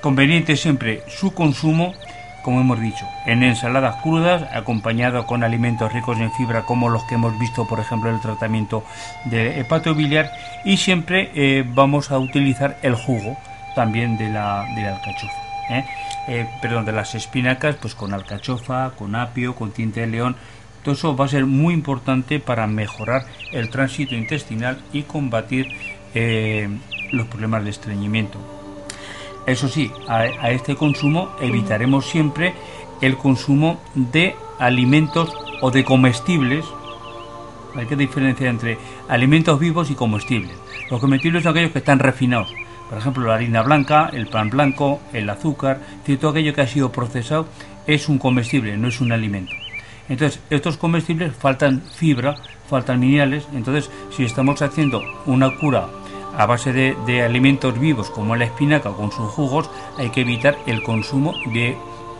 conveniente 0.00 0.56
siempre 0.56 1.02
su 1.08 1.34
consumo, 1.34 1.94
como 2.44 2.60
hemos 2.60 2.78
dicho, 2.78 3.08
en 3.24 3.42
ensaladas 3.42 3.96
crudas, 4.02 4.44
acompañado 4.52 5.26
con 5.26 5.42
alimentos 5.42 5.92
ricos 5.92 6.20
en 6.20 6.30
fibra, 6.30 6.62
como 6.62 6.90
los 6.90 7.02
que 7.04 7.14
hemos 7.14 7.36
visto, 7.38 7.66
por 7.66 7.80
ejemplo, 7.80 8.10
en 8.10 8.16
el 8.16 8.20
tratamiento 8.20 8.84
de 9.24 9.58
hepato 9.58 9.94
biliar, 9.94 10.30
y 10.64 10.76
siempre 10.76 11.32
eh, 11.34 11.64
vamos 11.66 12.10
a 12.10 12.18
utilizar 12.18 12.76
el 12.82 12.94
jugo 12.94 13.36
también 13.74 14.18
de 14.18 14.28
la, 14.28 14.66
de 14.76 14.86
alcachofa. 14.86 15.32
¿eh? 15.70 15.84
Eh, 16.28 16.46
perdón, 16.60 16.84
de 16.84 16.92
las 16.92 17.14
espinacas, 17.14 17.76
pues 17.76 17.94
con 17.94 18.12
alcachofa, 18.12 18.90
con 18.90 19.16
apio, 19.16 19.54
con 19.54 19.72
tinte 19.72 20.00
de 20.00 20.06
león. 20.06 20.36
Todo 20.82 20.94
eso 20.94 21.16
va 21.16 21.24
a 21.24 21.28
ser 21.28 21.46
muy 21.46 21.72
importante 21.72 22.40
para 22.40 22.66
mejorar 22.66 23.24
el 23.52 23.70
tránsito 23.70 24.14
intestinal 24.14 24.82
y 24.92 25.02
combatir 25.02 25.68
los 27.10 27.26
problemas 27.26 27.64
de 27.64 27.70
estreñimiento. 27.70 28.53
Eso 29.46 29.68
sí, 29.68 29.92
a, 30.08 30.50
este 30.50 30.74
consumo 30.74 31.30
evitaremos 31.40 32.06
siempre 32.06 32.54
el 33.00 33.16
consumo 33.16 33.78
de 33.94 34.36
alimentos 34.58 35.34
o 35.60 35.70
de 35.70 35.84
comestibles. 35.84 36.64
Hay 37.74 37.86
que 37.86 37.96
diferenciar 37.96 38.50
entre 38.50 38.78
alimentos 39.08 39.58
vivos 39.58 39.90
y 39.90 39.94
comestibles. 39.94 40.56
Los 40.90 41.00
comestibles 41.00 41.42
son 41.42 41.50
aquellos 41.50 41.72
que 41.72 41.78
están 41.78 41.98
refinados. 41.98 42.54
Por 42.88 42.98
ejemplo, 42.98 43.26
la 43.26 43.34
harina 43.34 43.62
blanca, 43.62 44.10
el 44.12 44.28
pan 44.28 44.48
blanco, 44.50 45.00
el 45.12 45.28
azúcar, 45.28 45.80
todo 46.20 46.30
aquello 46.30 46.54
que 46.54 46.60
ha 46.60 46.66
sido 46.66 46.92
procesado 46.92 47.46
es 47.86 48.08
un 48.08 48.18
comestible, 48.18 48.76
no 48.76 48.88
es 48.88 49.00
un 49.00 49.12
alimento. 49.12 49.52
Entonces, 50.08 50.40
estos 50.50 50.76
comestibles 50.76 51.34
faltan 51.34 51.82
fibra, 51.82 52.36
faltan 52.68 53.00
minerales. 53.00 53.46
Entonces, 53.54 53.90
si 54.10 54.24
estamos 54.24 54.60
haciendo 54.62 55.02
una 55.26 55.56
cura 55.56 55.88
a 56.36 56.46
base 56.46 56.72
de, 56.72 57.22
alimentos 57.22 57.78
vivos 57.78 58.10
como 58.10 58.36
la 58.36 58.44
espinaca 58.44 58.90
con 58.92 59.12
sus 59.12 59.30
jugos, 59.30 59.70
hay 59.96 60.10
que 60.10 60.22
evitar 60.22 60.58
el 60.66 60.82
consumo 60.82 61.34
de, 61.52 61.76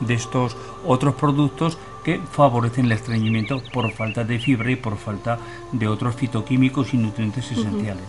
estos 0.08 0.56
otros 0.84 1.14
productos 1.14 1.78
que 2.04 2.20
favorecen 2.32 2.86
el 2.86 2.92
estreñimiento 2.92 3.62
por 3.72 3.90
falta 3.92 4.24
de 4.24 4.38
fibra 4.38 4.70
y 4.70 4.76
por 4.76 4.98
falta 4.98 5.38
de 5.72 5.88
otros 5.88 6.14
fitoquímicos 6.16 6.92
y 6.92 6.98
nutrientes 6.98 7.50
esenciales. 7.50 8.04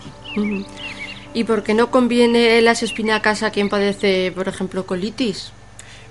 ¿Y 1.33 1.43
por 1.43 1.63
qué 1.63 1.73
no 1.73 1.91
conviene 1.91 2.61
las 2.61 2.83
espinacas 2.83 3.43
a 3.43 3.51
quien 3.51 3.69
padece, 3.69 4.31
por 4.33 4.47
ejemplo, 4.47 4.85
colitis? 4.85 5.51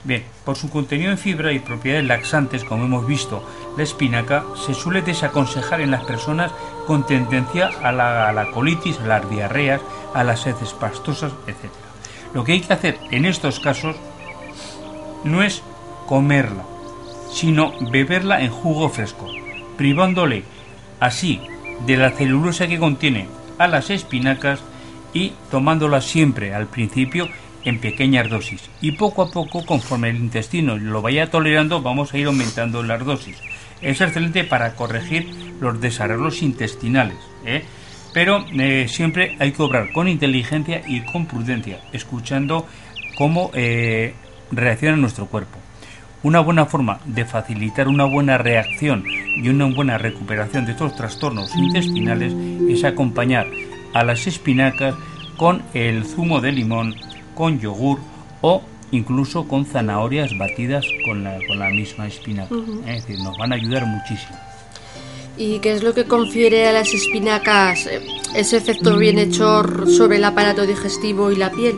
Bien, 0.05 0.23
por 0.45 0.57
su 0.57 0.69
contenido 0.69 1.11
en 1.11 1.19
fibra 1.19 1.53
y 1.53 1.61
propiedades 1.61 2.07
laxantes, 2.07 2.63
como 2.63 2.85
hemos 2.85 3.07
visto, 3.07 3.43
la 3.79 3.83
espinaca 3.83 4.45
se 4.55 4.75
suele 4.75 5.01
desaconsejar 5.01 5.81
en 5.81 5.91
las 5.91 6.05
personas 6.05 6.53
con 6.87 7.07
tendencia 7.07 7.71
a 7.83 7.91
la, 7.91 8.51
colitis, 8.53 9.01
a 9.01 9.07
las 9.07 9.31
diarreas, 9.31 9.81
a 10.13 10.23
las 10.23 10.47
heces 10.47 10.75
pastosas, 10.75 11.33
etc. 11.47 11.73
Lo 12.35 12.45
que 12.45 12.53
hay 12.53 12.61
que 12.61 12.75
hacer 12.75 12.99
en 13.11 13.25
estos 13.25 13.61
casos 13.61 13.97
no 15.25 15.43
es 15.43 15.63
comerla, 16.07 16.65
sino 17.33 17.73
beberla 17.91 18.43
en 18.43 18.51
jugo 18.51 18.91
fresco, 18.91 19.27
privándole 19.79 20.45
así 21.01 21.41
de 21.87 21.97
la 21.97 22.11
celulosa 22.11 22.69
que 22.69 22.79
contiene 22.79 23.27
a 23.59 23.69
las 23.69 23.89
espinacas 23.89 24.61
y 25.15 25.33
tomándola 25.51 26.01
siempre 26.01 26.53
al 26.53 26.67
principio 26.67 27.29
en 27.65 27.79
pequeñas 27.79 28.29
dosis 28.29 28.69
y 28.81 28.93
poco 28.93 29.23
a 29.23 29.31
poco 29.31 29.65
conforme 29.65 30.11
el 30.11 30.17
intestino 30.17 30.77
lo 30.77 31.01
vaya 31.01 31.31
tolerando 31.31 31.81
vamos 31.81 32.13
a 32.13 32.19
ir 32.19 32.27
aumentando 32.27 32.83
las 32.83 33.05
dosis. 33.05 33.39
Es 33.81 34.01
excelente 34.01 34.45
para 34.45 34.75
corregir 34.75 35.29
los 35.61 35.81
desarrollos 35.81 36.43
intestinales, 36.43 37.17
¿eh? 37.47 37.65
pero 38.13 38.45
eh, 38.53 38.87
siempre 38.89 39.37
hay 39.41 39.53
que 39.53 39.63
obrar 39.63 39.93
con 39.93 40.09
inteligencia 40.09 40.83
y 40.87 41.01
con 41.01 41.27
prudencia, 41.27 41.81
escuchando 41.93 42.67
cómo 43.17 43.51
eh, 43.55 44.15
reacciona 44.51 44.97
nuestro 44.97 45.27
cuerpo. 45.27 45.59
Una 46.23 46.41
buena 46.41 46.65
forma 46.65 47.01
de 47.05 47.27
facilitar 47.27 47.87
una 47.87 48.05
buena 48.05 48.39
reacción 48.39 49.05
y 49.37 49.47
una 49.49 49.67
buena 49.67 49.99
recuperación 49.99 50.65
de 50.65 50.73
estos 50.73 50.97
trastornos 50.97 51.55
intestinales 51.55 52.33
es 52.67 52.83
acompañar 52.85 53.47
a 53.95 54.05
las 54.05 54.27
espinacas 54.27 54.95
con 55.37 55.63
el 55.73 56.05
zumo 56.05 56.41
de 56.41 56.53
limón 56.53 56.95
con 57.35 57.59
yogur 57.59 57.99
o 58.43 58.63
incluso 58.91 59.49
con 59.49 59.65
zanahorias 59.65 60.37
batidas 60.39 60.85
con 61.05 61.25
la, 61.25 61.39
con 61.49 61.59
la 61.59 61.71
misma 61.71 62.07
espinaca. 62.07 62.55
Es 62.87 63.07
decir, 63.07 63.23
nos 63.25 63.37
van 63.39 63.53
a 63.53 63.57
ayudar 63.57 63.87
muchísimo. 63.87 64.37
¿Y 65.37 65.59
qué 65.59 65.73
es 65.73 65.83
lo 65.83 65.95
que 65.95 66.05
confiere 66.05 66.69
a 66.69 66.73
las 66.73 66.95
espinacas 66.95 67.87
eh, 67.87 68.01
ese 68.37 68.57
efecto 68.57 68.97
bienhechor 68.97 69.91
sobre 69.91 70.19
el 70.19 70.25
aparato 70.25 70.65
digestivo 70.65 71.33
y 71.33 71.37
la 71.37 71.51
piel? 71.51 71.75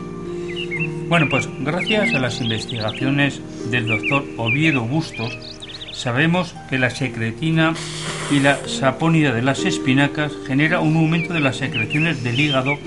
Bueno, 1.09 1.27
pues 1.29 1.49
gracias 1.61 2.13
a 2.13 2.19
las 2.19 2.39
investigaciones 2.39 3.41
del 3.71 3.87
doctor 3.87 4.25
Oviedo 4.37 4.81
Bustos, 4.81 5.35
sabemos 5.97 6.53
que 6.69 6.77
la 6.77 6.89
secretina 6.89 7.73
y 8.31 8.39
la 8.39 8.57
saponida 8.67 9.33
de 9.33 9.41
las 9.41 9.65
espinacas 9.65 10.31
genera 10.45 10.79
un 10.79 10.95
aumento 10.95 11.33
de 11.33 11.39
las 11.39 11.57
secreciones 11.57 12.23
del 12.23 12.39
hígado, 12.39 12.77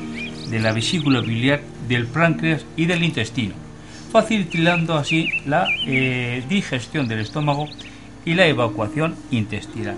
de 0.49 0.61
la 0.61 0.73
vesícula 0.73 1.21
biliar 1.21 1.61
del 1.89 2.07
páncreas 2.07 2.65
y 2.77 2.87
del 2.87 3.03
intestino, 3.03 3.55
facilitando 4.13 4.95
así 4.95 5.29
la 5.45 5.67
eh, 5.87 6.45
digestión 6.49 7.09
del 7.09 7.21
estómago 7.21 7.69
y 8.25 8.35
la 8.35 8.47
evacuación 8.47 9.17
intestinal, 9.33 9.97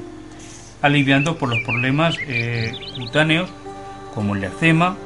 aliviando 0.81 1.37
por 1.37 1.51
los 1.51 1.63
problemas 1.65 2.17
eh, 2.27 2.73
cutáneos 2.97 3.51
como 4.15 4.35
el 4.35 4.45
eczema 4.45 4.97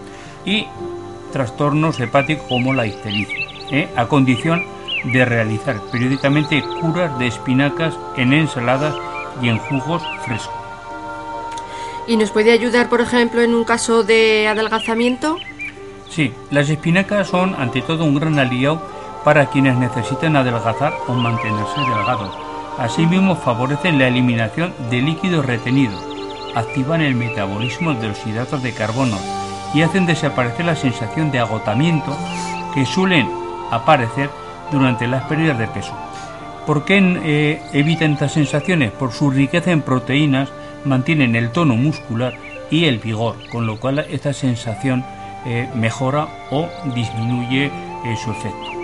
y 0.44 0.66
trastornos 1.32 1.98
hepáticos 1.98 2.46
como 2.48 2.72
la 2.72 2.86
ictericia, 2.86 3.46
eh, 3.72 3.88
a 3.96 4.06
condición 4.06 4.75
de 5.12 5.24
realizar 5.24 5.80
periódicamente 5.92 6.62
curas 6.80 7.18
de 7.18 7.26
espinacas 7.28 7.94
en 8.16 8.32
ensaladas 8.32 8.94
y 9.40 9.48
en 9.48 9.58
jugos 9.58 10.02
frescos. 10.24 10.54
¿Y 12.06 12.16
nos 12.16 12.30
puede 12.30 12.52
ayudar, 12.52 12.88
por 12.88 13.00
ejemplo, 13.00 13.42
en 13.42 13.54
un 13.54 13.64
caso 13.64 14.04
de 14.04 14.46
adelgazamiento? 14.48 15.36
Sí, 16.08 16.32
las 16.50 16.70
espinacas 16.70 17.28
son 17.28 17.54
ante 17.56 17.82
todo 17.82 18.04
un 18.04 18.14
gran 18.14 18.38
aliado 18.38 18.80
para 19.24 19.46
quienes 19.46 19.76
necesitan 19.76 20.36
adelgazar 20.36 20.94
o 21.08 21.14
mantenerse 21.14 21.80
delgados. 21.80 22.30
Asimismo 22.78 23.34
favorecen 23.34 23.98
la 23.98 24.06
eliminación 24.06 24.72
de 24.88 25.02
líquidos 25.02 25.44
retenidos, 25.44 26.00
activan 26.54 27.00
el 27.00 27.14
metabolismo 27.14 27.94
de 27.94 28.08
los 28.08 28.26
hidratos 28.26 28.62
de 28.62 28.72
carbono 28.72 29.18
y 29.74 29.82
hacen 29.82 30.06
desaparecer 30.06 30.64
la 30.64 30.76
sensación 30.76 31.32
de 31.32 31.40
agotamiento 31.40 32.16
que 32.72 32.86
suelen 32.86 33.28
aparecer 33.70 34.30
durante 34.70 35.06
las 35.06 35.24
pérdidas 35.24 35.58
de 35.58 35.68
peso. 35.68 35.92
¿Por 36.66 36.84
qué 36.84 36.98
eh, 36.98 37.62
evitan 37.72 38.12
estas 38.12 38.32
sensaciones? 38.32 38.90
Por 38.90 39.12
su 39.12 39.30
riqueza 39.30 39.70
en 39.70 39.82
proteínas 39.82 40.48
mantienen 40.84 41.36
el 41.36 41.50
tono 41.50 41.76
muscular 41.76 42.34
y 42.70 42.86
el 42.86 42.98
vigor, 42.98 43.36
con 43.50 43.66
lo 43.66 43.78
cual 43.78 44.00
esta 44.10 44.32
sensación 44.32 45.04
eh, 45.44 45.68
mejora 45.74 46.26
o 46.50 46.68
disminuye 46.94 47.66
eh, 47.66 48.16
su 48.22 48.32
efecto. 48.32 48.76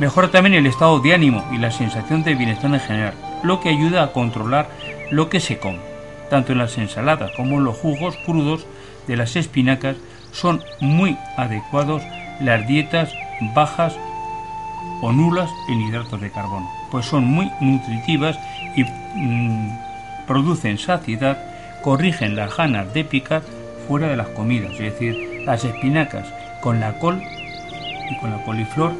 Mejora 0.00 0.28
también 0.30 0.54
el 0.54 0.66
estado 0.66 0.98
de 0.98 1.14
ánimo 1.14 1.44
y 1.52 1.58
la 1.58 1.70
sensación 1.70 2.24
de 2.24 2.34
bienestar 2.34 2.74
en 2.74 2.80
general, 2.80 3.14
lo 3.44 3.60
que 3.60 3.68
ayuda 3.68 4.02
a 4.02 4.12
controlar 4.12 4.68
lo 5.10 5.28
que 5.28 5.40
se 5.40 5.58
come. 5.58 5.78
Tanto 6.28 6.52
en 6.52 6.58
las 6.58 6.76
ensaladas 6.76 7.30
como 7.36 7.58
en 7.58 7.64
los 7.64 7.76
jugos 7.76 8.16
crudos 8.26 8.66
de 9.06 9.16
las 9.16 9.36
espinacas 9.36 9.96
son 10.32 10.62
muy 10.80 11.16
adecuados 11.36 12.02
las 12.40 12.66
dietas 12.66 13.14
bajas 13.54 13.96
o 15.02 15.12
nulas 15.12 15.50
en 15.68 15.80
hidratos 15.80 16.20
de 16.20 16.30
carbono, 16.30 16.68
pues 16.90 17.06
son 17.06 17.24
muy 17.24 17.50
nutritivas 17.60 18.38
y 18.76 18.84
mm, 18.84 19.78
producen 20.26 20.78
saciedad, 20.78 21.38
corrigen 21.82 22.36
las 22.36 22.56
ganas 22.56 22.92
de 22.92 23.04
picar 23.04 23.42
fuera 23.86 24.08
de 24.08 24.16
las 24.16 24.28
comidas, 24.28 24.72
es 24.72 24.92
decir, 24.92 25.42
las 25.44 25.64
espinacas 25.64 26.26
con 26.60 26.80
la 26.80 26.98
col 26.98 27.22
y 28.10 28.18
con 28.18 28.30
la 28.30 28.42
coliflor 28.44 28.92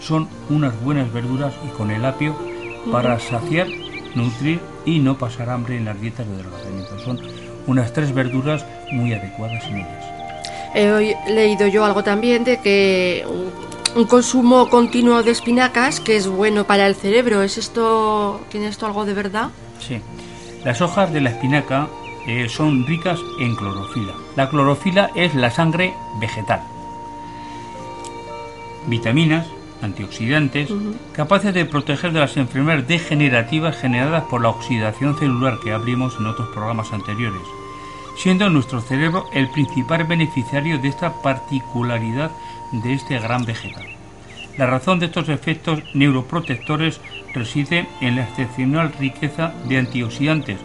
son 0.00 0.28
unas 0.50 0.78
buenas 0.82 1.12
verduras 1.12 1.54
y 1.64 1.68
con 1.76 1.90
el 1.90 2.04
apio 2.04 2.36
para 2.90 3.18
saciar, 3.20 3.68
nutrir 4.14 4.60
y 4.84 4.98
no 4.98 5.16
pasar 5.16 5.50
hambre 5.50 5.76
en 5.76 5.84
las 5.84 6.00
dietas 6.00 6.26
de 6.26 6.34
adelgazamiento. 6.34 6.98
Son 6.98 7.20
unas 7.66 7.92
tres 7.92 8.12
verduras 8.12 8.66
muy 8.90 9.12
adecuadas 9.12 9.64
en 9.66 9.76
ellas. 9.76 10.04
He 10.74 11.16
leído 11.30 11.68
yo 11.68 11.84
algo 11.84 12.02
también 12.02 12.44
de 12.44 12.58
que 12.58 13.24
un 13.94 14.06
consumo 14.06 14.68
continuo 14.68 15.22
de 15.22 15.30
espinacas 15.30 16.00
que 16.00 16.16
es 16.16 16.26
bueno 16.26 16.64
para 16.64 16.86
el 16.86 16.94
cerebro. 16.94 17.42
¿Es 17.42 17.58
esto, 17.58 18.40
tiene 18.50 18.68
esto 18.68 18.86
algo 18.86 19.04
de 19.04 19.14
verdad? 19.14 19.50
Sí. 19.80 20.00
Las 20.64 20.80
hojas 20.80 21.12
de 21.12 21.20
la 21.20 21.30
espinaca 21.30 21.88
eh, 22.26 22.48
son 22.48 22.86
ricas 22.86 23.20
en 23.40 23.54
clorofila. 23.56 24.14
La 24.36 24.48
clorofila 24.48 25.10
es 25.14 25.34
la 25.34 25.50
sangre 25.50 25.94
vegetal. 26.20 26.62
Vitaminas, 28.86 29.46
antioxidantes, 29.82 30.70
capaces 31.12 31.52
de 31.52 31.64
proteger 31.64 32.12
de 32.12 32.20
las 32.20 32.36
enfermedades 32.36 32.88
degenerativas 32.88 33.76
generadas 33.76 34.24
por 34.24 34.40
la 34.40 34.48
oxidación 34.48 35.18
celular 35.18 35.58
que 35.62 35.72
abrimos 35.72 36.16
en 36.18 36.26
otros 36.26 36.48
programas 36.48 36.92
anteriores, 36.92 37.42
siendo 38.16 38.48
nuestro 38.50 38.80
cerebro 38.80 39.26
el 39.32 39.48
principal 39.50 40.04
beneficiario 40.04 40.78
de 40.78 40.88
esta 40.88 41.22
particularidad 41.22 42.30
de 42.72 42.94
este 42.94 43.18
gran 43.18 43.44
vegetal. 43.44 43.86
La 44.56 44.66
razón 44.66 44.98
de 44.98 45.06
estos 45.06 45.28
efectos 45.28 45.82
neuroprotectores 45.94 47.00
reside 47.34 47.86
en 48.00 48.16
la 48.16 48.24
excepcional 48.24 48.92
riqueza 48.92 49.54
de 49.68 49.78
antioxidantes, 49.78 50.58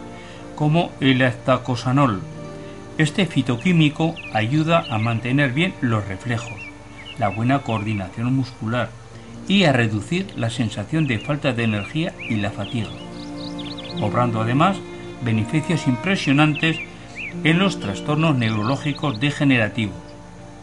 como 0.54 0.90
el 1.00 1.22
astacosanol. 1.22 2.20
Este 2.98 3.26
fitoquímico 3.26 4.14
ayuda 4.34 4.84
a 4.90 4.98
mantener 4.98 5.52
bien 5.52 5.72
los 5.80 6.06
reflejos, 6.06 6.58
la 7.18 7.28
buena 7.28 7.60
coordinación 7.60 8.34
muscular 8.34 8.90
y 9.46 9.64
a 9.64 9.72
reducir 9.72 10.26
la 10.36 10.50
sensación 10.50 11.06
de 11.06 11.18
falta 11.18 11.52
de 11.52 11.64
energía 11.64 12.12
y 12.28 12.36
la 12.36 12.50
fatiga, 12.50 12.90
obrando 14.02 14.42
además 14.42 14.76
beneficios 15.24 15.86
impresionantes 15.86 16.78
en 17.44 17.58
los 17.58 17.80
trastornos 17.80 18.36
neurológicos 18.36 19.20
degenerativos, 19.20 19.96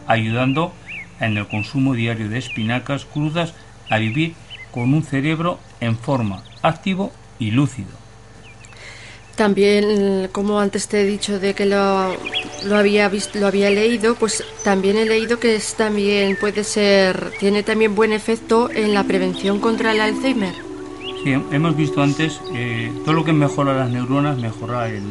ayudando 0.06 0.72
en 1.20 1.36
el 1.36 1.46
consumo 1.48 1.94
diario 1.94 2.28
de 2.28 2.38
espinacas 2.38 3.04
crudas 3.04 3.54
a 3.88 3.98
vivir 3.98 4.34
con 4.70 4.92
un 4.92 5.02
cerebro 5.02 5.58
en 5.80 5.96
forma, 5.96 6.42
activo 6.62 7.12
y 7.38 7.50
lúcido. 7.50 7.88
También, 9.36 10.28
como 10.32 10.60
antes 10.60 10.88
te 10.88 11.02
he 11.02 11.04
dicho 11.04 11.38
de 11.38 11.52
que 11.52 11.66
lo, 11.66 12.16
lo 12.64 12.76
había 12.76 13.08
visto, 13.08 13.38
lo 13.38 13.46
había 13.46 13.68
leído, 13.68 14.14
pues 14.14 14.42
también 14.64 14.96
he 14.96 15.04
leído 15.04 15.38
que 15.38 15.56
es 15.56 15.74
también 15.74 16.36
puede 16.36 16.64
ser, 16.64 17.32
tiene 17.38 17.62
también 17.62 17.94
buen 17.94 18.12
efecto 18.12 18.70
en 18.70 18.94
la 18.94 19.04
prevención 19.04 19.60
contra 19.60 19.92
el 19.92 20.00
Alzheimer. 20.00 20.54
Sí, 21.22 21.32
hemos 21.52 21.76
visto 21.76 22.02
antes 22.02 22.40
eh, 22.54 22.90
todo 23.04 23.12
lo 23.12 23.24
que 23.24 23.34
mejora 23.34 23.74
las 23.74 23.90
neuronas 23.90 24.38
mejora 24.38 24.88
el, 24.88 25.02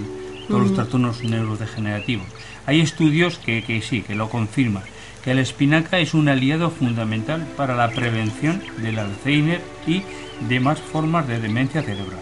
todos 0.48 0.62
los 0.62 0.74
trastornos 0.74 1.24
neurodegenerativos. 1.24 2.28
Hay 2.66 2.82
estudios 2.82 3.38
que, 3.38 3.64
que 3.64 3.82
sí, 3.82 4.02
que 4.02 4.16
lo 4.16 4.30
confirman 4.30 4.84
que 5.26 5.34
la 5.34 5.42
espinaca 5.42 5.98
es 5.98 6.14
un 6.14 6.30
aliado 6.30 6.70
fundamental 6.70 7.48
para 7.58 7.76
la 7.76 7.90
prevención 7.90 8.62
del 8.78 9.00
Alzheimer 9.00 9.60
y 9.88 10.04
demás 10.48 10.80
formas 10.80 11.28
de 11.28 11.40
demencia 11.40 11.82
cerebral. 11.82 12.20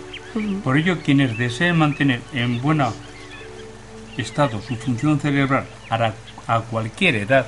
Por 0.64 0.78
ello, 0.78 0.98
quienes 1.04 1.38
deseen 1.38 1.78
mantener 1.78 2.22
en 2.34 2.62
buen 2.62 2.82
estado 4.18 4.62
su 4.62 4.78
función 4.78 5.20
cerebral 5.20 5.66
a 5.90 6.62
cualquier 6.62 7.18
edad, 7.18 7.46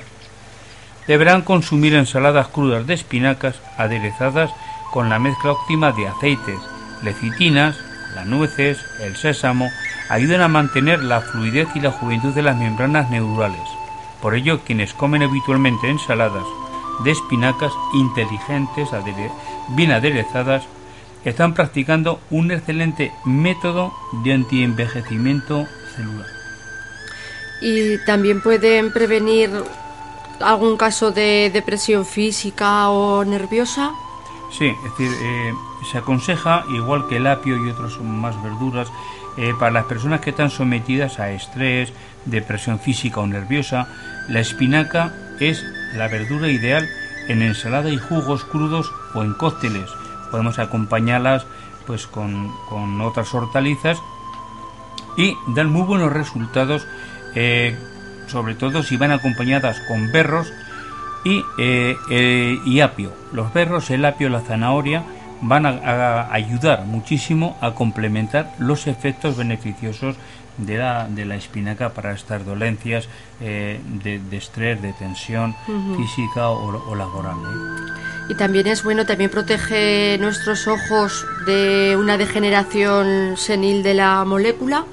deberán 1.06 1.40
consumir 1.40 1.94
ensaladas 1.94 2.48
crudas 2.48 2.86
de 2.86 2.92
espinacas 2.92 3.56
aderezadas 3.78 4.50
con 4.92 5.08
la 5.08 5.18
mezcla 5.18 5.52
óptima 5.52 5.90
de 5.92 6.06
aceites, 6.06 6.60
lecitinas, 7.02 7.78
las 8.14 8.26
nueces, 8.26 8.78
el 9.00 9.16
sésamo, 9.16 9.70
ayudan 10.08 10.40
a 10.40 10.48
mantener 10.48 11.02
la 11.02 11.20
fluidez 11.20 11.68
y 11.74 11.80
la 11.80 11.90
juventud 11.90 12.32
de 12.34 12.42
las 12.42 12.56
membranas 12.56 13.10
neurales. 13.10 13.68
Por 14.20 14.34
ello, 14.34 14.60
quienes 14.64 14.94
comen 14.94 15.22
habitualmente 15.22 15.88
ensaladas 15.88 16.44
de 17.04 17.10
espinacas 17.10 17.72
inteligentes, 17.92 18.88
bien 19.68 19.92
aderezadas, 19.92 20.64
están 21.24 21.54
practicando 21.54 22.20
un 22.30 22.50
excelente 22.50 23.12
método 23.24 23.92
de 24.24 24.32
antienvejecimiento 24.32 25.66
celular. 25.94 26.26
Y 27.60 27.98
también 28.04 28.40
pueden 28.42 28.92
prevenir 28.92 29.50
algún 30.40 30.76
caso 30.76 31.10
de 31.10 31.50
depresión 31.52 32.04
física 32.04 32.90
o 32.90 33.24
nerviosa. 33.24 33.92
Sí, 34.56 34.66
es 34.66 34.90
decir, 34.90 35.10
eh, 35.20 35.52
se 35.90 35.98
aconseja, 35.98 36.64
igual 36.70 37.08
que 37.08 37.16
el 37.16 37.26
apio 37.26 37.56
y 37.56 37.70
otras 37.70 37.98
más 38.00 38.40
verduras, 38.42 38.88
eh, 39.36 39.52
para 39.58 39.70
las 39.70 39.84
personas 39.84 40.20
que 40.20 40.30
están 40.30 40.50
sometidas 40.50 41.20
a 41.20 41.30
estrés, 41.30 41.92
depresión 42.24 42.78
física 42.78 43.20
o 43.20 43.26
nerviosa, 43.26 43.88
la 44.28 44.40
espinaca 44.40 45.12
es 45.40 45.62
la 45.94 46.08
verdura 46.08 46.48
ideal 46.48 46.88
en 47.28 47.42
ensalada 47.42 47.90
y 47.90 47.98
jugos 47.98 48.44
crudos 48.44 48.92
o 49.14 49.22
en 49.22 49.34
cócteles. 49.34 49.90
Podemos 50.30 50.58
acompañarlas 50.58 51.46
pues 51.86 52.06
con, 52.06 52.50
otras 53.00 53.32
hortalizas 53.34 53.98
y 55.16 55.36
dan 55.48 55.70
muy 55.70 55.82
buenos 55.82 56.12
resultados, 56.12 56.86
eh, 57.34 57.76
sobre 58.26 58.54
todo 58.54 58.82
si 58.82 58.96
van 58.96 59.12
acompañadas 59.12 59.80
con 59.86 60.10
berros 60.12 60.52
y, 61.24 61.44
eh, 61.58 62.58
y 62.64 62.80
apio. 62.80 63.12
Los 63.32 63.52
berros, 63.52 63.90
el 63.90 64.04
apio, 64.04 64.28
la 64.28 64.40
zanahoria 64.40 65.04
van 65.48 65.66
a, 65.66 66.32
ayudar 66.32 66.84
muchísimo 66.84 67.56
a 67.60 67.72
complementar 67.72 68.52
los 68.58 68.86
efectos 68.86 69.36
beneficiosos 69.36 70.16
de 70.58 70.78
la, 70.78 71.06
de 71.08 71.24
la 71.24 71.36
espinaca 71.36 71.90
para 71.90 72.12
estas 72.12 72.44
dolencias 72.44 73.08
eh, 73.40 73.80
de, 74.02 74.36
estrés, 74.36 74.80
de 74.80 74.92
tensión 74.94 75.54
física 75.96 76.48
o, 76.48 76.94
laboral. 76.94 77.36
¿eh? 77.36 77.92
Y 78.30 78.34
también 78.34 78.66
es 78.66 78.82
bueno, 78.82 79.06
también 79.06 79.30
protege 79.30 80.16
nuestros 80.18 80.66
ojos 80.66 81.26
de 81.46 81.96
una 81.98 82.16
degeneración 82.16 83.36
senil 83.36 83.82
de 83.82 83.94
la 83.94 84.24
molécula. 84.24 84.84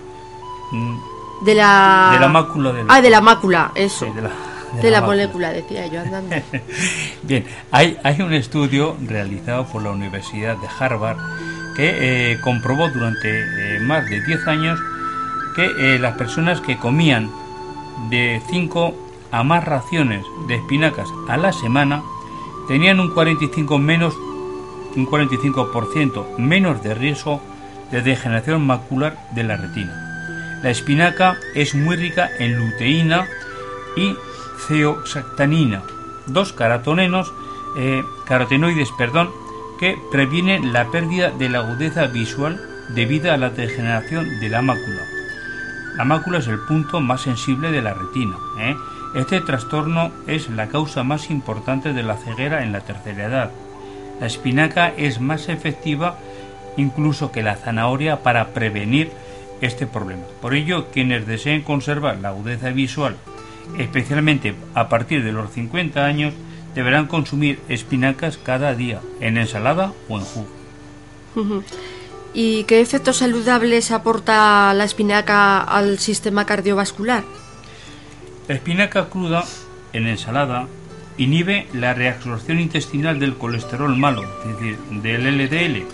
Mm. 0.72 0.98
De 1.46 1.56
la... 1.56 2.12
De 2.14 2.20
la 2.20 2.28
mácula. 2.28 2.72
De 2.72 2.86
Ah, 2.88 3.02
de 3.02 3.10
la 3.10 3.22
mácula, 3.22 3.72
eso. 3.76 4.06
de 4.14 4.22
la 4.22 4.53
de, 4.82 4.92
la, 4.92 5.02
molécula, 5.02 5.52
decía 5.52 5.88
yo 5.88 6.02
andando. 6.02 6.36
Bien, 7.24 7.46
hay, 7.72 7.98
hay 8.04 8.22
un 8.22 8.34
estudio 8.34 8.98
realizado 9.08 9.66
por 9.66 9.84
la 9.84 9.92
Universidad 9.92 10.58
de 10.58 10.68
Harvard 10.80 11.18
que 11.76 12.32
eh, 12.32 12.40
comprobó 12.42 12.90
durante 12.90 13.76
eh, 13.76 13.80
más 13.80 14.10
de 14.10 14.22
10 14.22 14.48
años 14.48 14.80
que 15.56 15.66
eh, 15.66 16.00
las 16.00 16.16
personas 16.18 16.62
que 16.62 16.78
comían 16.78 17.30
de 18.10 18.42
5 18.50 18.96
a 19.32 19.44
más 19.44 19.64
raciones 19.64 20.24
de 20.48 20.56
espinacas 20.56 21.10
a 21.28 21.38
la 21.38 21.54
semana 21.54 22.04
tenían 22.68 23.00
un 23.00 23.14
45 23.14 23.78
menos 23.80 24.16
un 24.96 25.08
45% 25.08 26.38
menos 26.38 26.84
de 26.84 26.94
riesgo 26.94 27.42
de 27.92 28.02
degeneración 28.02 28.66
macular 28.66 29.18
de 29.32 29.44
la 29.44 29.58
retina. 29.58 30.60
La 30.62 30.70
espinaca 30.70 31.38
es 31.56 31.76
muy 31.76 31.96
rica 31.96 32.30
en 32.40 32.58
luteína 32.58 33.28
y 33.98 34.16
ceoxactanina, 34.68 35.84
dos 36.28 36.54
eh, 37.76 38.04
carotenoides 38.26 38.92
perdón, 38.98 39.32
que 39.80 39.98
previenen 40.12 40.74
la 40.74 40.90
pérdida 40.92 41.32
de 41.32 41.50
la 41.50 41.60
agudeza 41.60 42.08
visual 42.08 42.62
debido 42.90 43.32
a 43.32 43.38
la 43.38 43.50
degeneración 43.50 44.40
de 44.40 44.50
la 44.50 44.62
mácula. 44.62 45.02
La 45.98 46.06
mácula 46.06 46.40
es 46.40 46.48
el 46.48 46.60
punto 46.60 47.02
más 47.02 47.22
sensible 47.22 47.72
de 47.72 47.82
la 47.82 47.94
retina. 47.94 48.36
¿eh? 48.60 48.76
Este 49.16 49.42
trastorno 49.42 50.12
es 50.28 50.50
la 50.50 50.68
causa 50.68 51.04
más 51.04 51.30
importante 51.30 51.94
de 51.94 52.04
la 52.04 52.18
ceguera 52.18 52.64
en 52.64 52.72
la 52.72 52.82
tercera 52.82 53.26
edad. 53.26 53.52
La 54.20 54.28
espinaca 54.28 54.94
es 54.96 55.20
más 55.20 55.50
efectiva 55.50 56.18
incluso 56.78 57.32
que 57.32 57.44
la 57.44 57.56
zanahoria 57.56 58.24
para 58.24 58.48
prevenir 58.50 59.12
este 59.62 59.86
problema. 59.86 60.24
Por 60.42 60.56
ello, 60.56 60.88
quienes 60.92 61.28
deseen 61.28 61.62
conservar 61.62 62.18
la 62.18 62.30
agudeza 62.30 62.70
visual 62.70 63.16
especialmente 63.78 64.56
a 64.74 64.90
partir 64.90 65.24
de 65.24 65.32
los 65.32 65.52
50 65.52 66.06
años, 66.06 66.34
deberán 66.76 67.08
consumir 67.08 67.60
espinacas 67.70 68.38
cada 68.38 68.76
día, 68.76 69.02
en 69.20 69.38
ensalada 69.38 69.94
o 70.10 70.18
en 70.18 70.26
jugo. 70.26 71.64
¿Y 72.34 72.64
qué 72.64 72.82
efectos 72.82 73.18
saludables 73.18 73.92
aporta 73.92 74.74
la 74.74 74.84
espinaca 74.84 75.62
al 75.62 76.00
sistema 76.00 76.46
cardiovascular? 76.46 77.24
La 78.48 78.56
espinaca 78.56 79.10
cruda 79.10 79.46
en 79.94 80.08
ensalada 80.08 80.68
inhibe 81.18 81.68
la 81.74 81.94
reabsorción 81.94 82.60
intestinal 82.60 83.20
del 83.20 83.36
colesterol 83.36 83.96
malo, 83.96 84.24
es 84.24 84.58
decir, 84.58 84.78
del 85.02 85.38
LDL, 85.38 85.86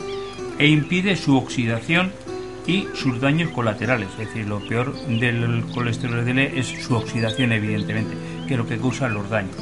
e 0.58 0.68
impide 0.68 1.16
su 1.18 1.38
oxidación 1.38 2.14
y 2.66 2.88
sus 2.94 3.20
daños 3.20 3.52
colaterales. 3.52 4.10
Es 4.20 4.28
decir, 4.28 4.48
lo 4.48 4.60
peor 4.68 4.94
del 5.08 5.64
colesterol 5.74 6.22
LDL 6.22 6.40
es 6.40 6.68
su 6.68 6.96
oxidación, 6.96 7.52
evidentemente, 7.52 8.16
que 8.48 8.54
es 8.54 8.58
lo 8.58 8.68
que 8.68 8.78
causa 8.78 9.10
los 9.10 9.30
daños. 9.30 9.56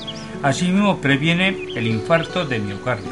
Asimismo, 0.44 1.00
previene 1.00 1.50
el 1.76 1.88
infarto 1.88 2.46
de 2.46 2.60
miocardio, 2.60 3.12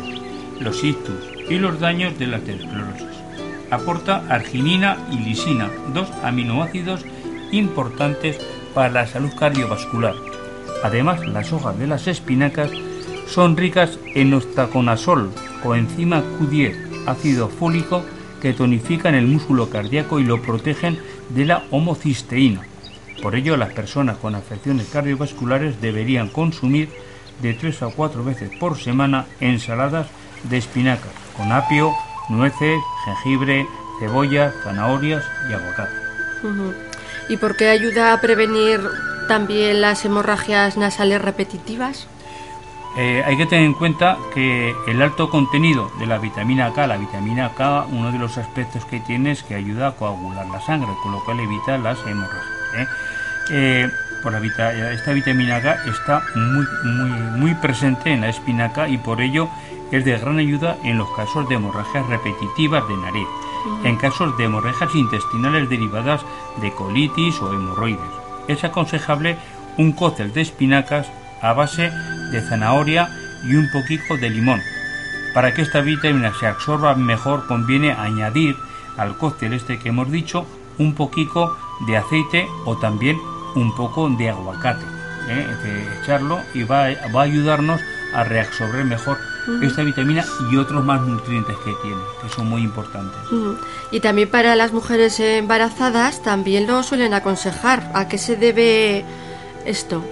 los 0.59 0.83
ictus 0.83 1.23
y 1.49 1.57
los 1.57 1.79
daños 1.79 2.17
de 2.19 2.27
la 2.27 2.37
aterosclerosis. 2.37 3.07
Aporta 3.71 4.23
arginina 4.29 4.97
y 5.11 5.17
lisina, 5.19 5.69
dos 5.93 6.09
aminoácidos 6.23 7.05
importantes 7.51 8.37
para 8.73 8.89
la 8.89 9.07
salud 9.07 9.31
cardiovascular. 9.37 10.13
Además, 10.83 11.25
las 11.25 11.51
hojas 11.51 11.77
de 11.79 11.87
las 11.87 12.07
espinacas 12.07 12.69
son 13.27 13.57
ricas 13.57 13.97
en 14.13 14.33
ostaconazol 14.33 15.31
o 15.63 15.75
enzima 15.75 16.21
Q10, 16.39 17.07
ácido 17.07 17.49
fólico 17.49 18.05
que 18.45 18.53
tonifican 18.53 19.15
el 19.15 19.25
músculo 19.25 19.71
cardíaco 19.71 20.19
y 20.19 20.23
lo 20.23 20.39
protegen 20.39 20.99
de 21.29 21.45
la 21.45 21.63
homocisteína. 21.71 22.61
Por 23.23 23.33
ello, 23.33 23.57
las 23.57 23.73
personas 23.73 24.17
con 24.17 24.35
afecciones 24.35 24.85
cardiovasculares 24.93 25.81
deberían 25.81 26.29
consumir 26.29 26.91
de 27.41 27.55
3 27.55 27.81
a 27.81 27.87
4 27.87 28.23
veces 28.23 28.51
por 28.59 28.77
semana 28.77 29.25
ensaladas 29.39 30.05
de 30.43 30.57
espinacas 30.57 31.09
con 31.35 31.51
apio, 31.51 31.91
nueces, 32.29 32.79
jengibre, 33.05 33.65
cebolla, 33.99 34.53
zanahorias 34.63 35.23
y 35.49 35.53
aguacate. 35.53 35.95
¿Y 37.27 37.37
por 37.37 37.57
qué 37.57 37.69
ayuda 37.69 38.13
a 38.13 38.21
prevenir 38.21 38.79
también 39.27 39.81
las 39.81 40.05
hemorragias 40.05 40.77
nasales 40.77 41.19
repetitivas? 41.19 42.07
Eh, 42.97 43.21
hay 43.25 43.35
que 43.35 43.45
tener 43.45 43.65
en 43.65 43.73
cuenta 43.73 44.17
que 44.33 44.73
el 44.87 45.01
alto 45.01 45.29
contenido 45.29 45.91
de 45.99 46.05
la 46.05 46.17
vitamina 46.17 46.71
K, 46.71 46.87
la 46.87 46.95
vitamina 46.95 47.51
K, 47.53 47.87
uno 47.91 48.11
de 48.11 48.17
los 48.17 48.37
aspectos 48.37 48.85
que 48.85 49.01
tiene 49.01 49.31
es 49.31 49.43
que 49.43 49.55
ayuda 49.55 49.89
a 49.89 49.91
coagular 49.91 50.47
la 50.47 50.61
sangre, 50.61 50.91
con 51.03 51.11
lo 51.11 51.23
cual 51.25 51.41
evita 51.41 51.77
las 51.77 51.99
hemorragias. 52.07 52.45
¿eh? 52.77 52.87
Eh, 53.51 53.89
por 54.23 54.31
la 54.31 54.91
esta 54.91 55.11
vitamina 55.11 55.61
K 55.61 55.77
está 55.87 56.23
muy, 56.35 56.65
muy, 56.83 57.11
muy 57.37 57.53
presente 57.55 58.11
en 58.11 58.21
la 58.21 58.29
espinaca 58.29 58.87
y 58.87 58.97
por 58.97 59.21
ello 59.21 59.49
es 59.91 60.03
de 60.05 60.17
gran 60.17 60.39
ayuda 60.39 60.77
en 60.83 60.97
los 60.97 61.09
casos 61.11 61.47
de 61.49 61.55
hemorragias 61.55 62.07
repetitivas 62.07 62.87
de 62.87 62.97
nariz, 62.97 63.27
en 63.83 63.97
casos 63.97 64.35
de 64.37 64.45
hemorragias 64.45 64.95
intestinales 64.95 65.69
derivadas 65.69 66.21
de 66.61 66.71
colitis 66.71 67.39
o 67.41 67.53
hemorroides. 67.53 67.99
Es 68.47 68.63
aconsejable 68.63 69.37
un 69.77 69.91
cóctel 69.91 70.33
de 70.33 70.41
espinacas 70.41 71.07
a 71.41 71.53
base 71.53 71.91
de 71.91 72.14
zanahoria 72.41 73.09
y 73.43 73.55
un 73.55 73.69
poquito 73.71 74.17
de 74.17 74.29
limón. 74.29 74.61
Para 75.33 75.53
que 75.53 75.61
esta 75.61 75.81
vitamina 75.81 76.33
se 76.39 76.47
absorba 76.47 76.95
mejor 76.95 77.47
conviene 77.47 77.91
añadir 77.91 78.55
al 78.97 79.17
cóctel 79.17 79.53
este 79.53 79.79
que 79.79 79.89
hemos 79.89 80.11
dicho 80.11 80.45
un 80.77 80.93
poquito 80.95 81.57
de 81.87 81.97
aceite 81.97 82.47
o 82.65 82.77
también 82.77 83.17
un 83.55 83.75
poco 83.75 84.09
de 84.09 84.29
aguacate. 84.29 84.85
¿eh? 85.27 85.97
echarlo 86.01 86.39
y 86.53 86.63
va, 86.63 86.87
va, 87.13 87.21
a 87.21 87.23
ayudarnos 87.23 87.81
a 88.13 88.23
reabsorber 88.23 88.85
mejor 88.85 89.17
esta 89.61 89.83
vitamina 89.83 90.25
y 90.51 90.57
otros 90.57 90.83
más 90.83 91.01
nutrientes 91.01 91.55
que 91.57 91.71
tiene, 91.81 92.01
que 92.21 92.29
son 92.29 92.47
muy 92.47 92.63
importantes. 92.63 93.19
Y 93.91 93.99
también 93.99 94.29
para 94.29 94.55
las 94.55 94.73
mujeres 94.73 95.19
embarazadas 95.19 96.23
también 96.23 96.65
lo 96.65 96.81
suelen 96.83 97.13
aconsejar. 97.13 97.91
¿A 97.93 98.07
qué 98.07 98.17
se 98.17 98.35
debe 98.35 99.05
esto? 99.65 100.03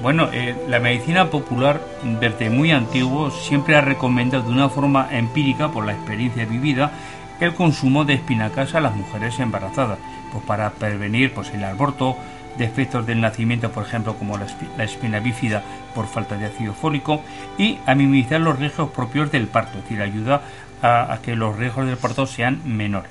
Bueno, 0.00 0.28
eh, 0.32 0.54
la 0.68 0.78
medicina 0.78 1.28
popular 1.28 1.80
desde 2.20 2.50
muy 2.50 2.70
antiguo 2.70 3.32
siempre 3.32 3.74
ha 3.74 3.80
recomendado 3.80 4.44
de 4.44 4.52
una 4.52 4.68
forma 4.68 5.08
empírica, 5.10 5.72
por 5.72 5.84
la 5.84 5.92
experiencia 5.92 6.46
vivida, 6.46 6.92
el 7.40 7.52
consumo 7.54 8.04
de 8.04 8.14
espinacas 8.14 8.76
a 8.76 8.80
las 8.80 8.94
mujeres 8.94 9.40
embarazadas, 9.40 9.98
pues 10.32 10.44
para 10.44 10.70
prevenir 10.70 11.34
pues, 11.34 11.50
el 11.52 11.64
aborto, 11.64 12.16
defectos 12.56 13.06
del 13.06 13.20
nacimiento, 13.20 13.72
por 13.72 13.86
ejemplo, 13.86 14.14
como 14.14 14.38
la, 14.38 14.46
espina 14.84 15.18
bífida 15.18 15.64
por 15.96 16.06
falta 16.06 16.36
de 16.36 16.46
ácido 16.46 16.74
fólico, 16.74 17.24
y 17.58 17.78
a 17.84 17.96
minimizar 17.96 18.40
los 18.40 18.56
riesgos 18.56 18.90
propios 18.90 19.32
del 19.32 19.48
parto, 19.48 19.78
es 19.78 19.84
decir, 19.84 20.00
ayuda 20.00 20.42
a, 20.80 21.12
a 21.12 21.22
que 21.22 21.34
los 21.34 21.56
riesgos 21.56 21.86
del 21.86 21.96
parto 21.96 22.24
sean 22.26 22.60
menores. 22.64 23.10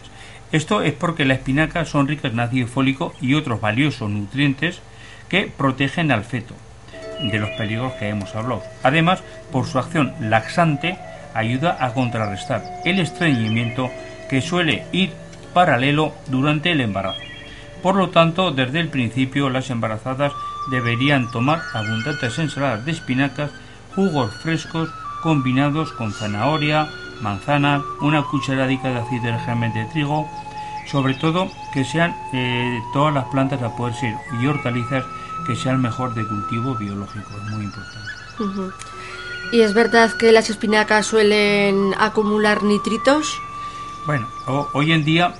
Esto 0.53 0.81
es 0.81 0.93
porque 0.93 1.25
las 1.25 1.39
espinacas 1.39 1.89
son 1.89 2.07
ricas 2.07 2.31
en 2.31 2.39
ácido 2.39 2.67
fólico 2.67 3.13
y 3.19 3.33
otros 3.33 3.59
valiosos 3.59 4.09
nutrientes 4.09 4.79
que 5.27 5.51
protegen 5.55 6.13
al 6.13 6.23
feto 6.23 6.55
de 7.21 7.39
los 7.39 7.49
peligros 7.51 7.93
que 7.93 8.09
hemos 8.09 8.35
hablado. 8.35 8.63
Además, 8.83 9.23
por 9.51 9.65
su 9.65 9.79
acción 9.79 10.13
laxante, 10.19 10.97
ayuda 11.33 11.77
a 11.79 11.93
contrarrestar 11.93 12.63
el 12.85 12.99
estreñimiento 12.99 13.89
que 14.29 14.41
suele 14.41 14.85
ir 14.91 15.13
paralelo 15.53 16.13
durante 16.27 16.71
el 16.71 16.81
embarazo. 16.81 17.21
Por 17.81 17.95
lo 17.95 18.09
tanto, 18.09 18.51
desde 18.51 18.79
el 18.79 18.89
principio 18.89 19.49
las 19.49 19.69
embarazadas 19.69 20.33
deberían 20.71 21.31
tomar 21.31 21.61
abundantes 21.73 22.37
ensaladas 22.39 22.85
de 22.85 22.91
espinacas, 22.91 23.51
jugos 23.95 24.33
frescos 24.41 24.89
combinados 25.21 25.91
con 25.93 26.11
zanahoria, 26.11 26.87
manzana, 27.21 27.81
una 28.01 28.23
cucharadica 28.23 28.89
de 28.89 28.99
aceite 28.99 29.31
de 29.31 29.39
germen 29.39 29.73
de 29.73 29.85
trigo, 29.85 30.29
sobre 30.87 31.13
todo 31.15 31.49
que 31.73 31.83
sean 31.83 32.15
eh, 32.33 32.79
todas 32.93 33.13
las 33.13 33.25
plantas 33.25 33.61
a 33.61 33.75
poder 33.75 33.93
ser 33.95 34.15
y 34.41 34.45
hortalizas 34.47 35.05
que 35.45 35.55
sean 35.55 35.81
mejor 35.81 36.13
de 36.13 36.25
cultivo 36.25 36.75
biológico, 36.75 37.29
es 37.37 37.51
muy 37.51 37.65
importante. 37.65 38.75
¿Y 39.51 39.61
es 39.61 39.73
verdad 39.73 40.11
que 40.13 40.31
las 40.31 40.49
espinacas 40.49 41.05
suelen 41.05 41.93
acumular 41.97 42.63
nitritos? 42.63 43.39
Bueno, 44.05 44.27
hoy 44.73 44.91
en 44.91 45.03
día 45.05 45.33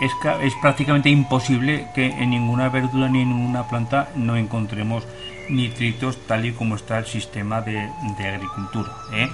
es, 0.00 0.12
es, 0.42 0.54
prácticamente 0.60 1.10
imposible 1.10 1.88
que 1.94 2.06
en 2.06 2.30
ninguna 2.30 2.68
verdura 2.68 3.08
ni 3.08 3.22
en 3.22 3.28
ninguna 3.28 3.68
planta 3.68 4.10
no 4.16 4.36
encontremos 4.36 5.04
nitritos 5.50 6.16
tal 6.26 6.46
y 6.46 6.52
como 6.52 6.76
está 6.76 6.98
el 6.98 7.06
sistema 7.06 7.60
de, 7.60 7.78
agricultura. 8.18 8.92
¿eh? 9.12 9.30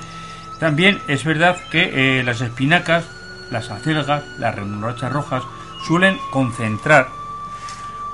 También 0.59 0.99
es 1.09 1.25
verdad 1.25 1.57
que 1.71 2.19
eh, 2.19 2.25
las 2.25 2.41
espinacas, 2.41 3.05
las 3.51 3.71
acelgas, 3.71 4.25
las 4.39 4.55
remolachas 4.55 5.12
rojas 5.12 5.45
suelen 5.87 6.19
concentrar 6.33 7.09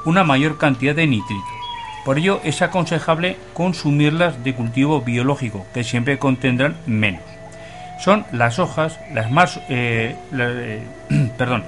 una 0.05 0.25
mayor 0.25 0.59
cantidad 0.59 0.94
de 0.94 1.07
nitritos. 1.07 1.51
Por 2.04 2.18
ello 2.18 2.40
es 2.42 2.62
aconsejable 2.62 3.36
consumirlas 3.54 4.42
de 4.42 4.54
cultivo 4.54 5.02
biológico, 5.02 5.66
que 5.72 5.84
siempre 5.84 6.18
contendrán 6.18 6.76
menos. 6.86 7.22
Son 8.02 8.24
las 8.32 8.58
hojas 8.58 8.98
las 9.14 9.30
más, 9.30 9.60
eh, 9.68 10.16
perdón, 11.38 11.62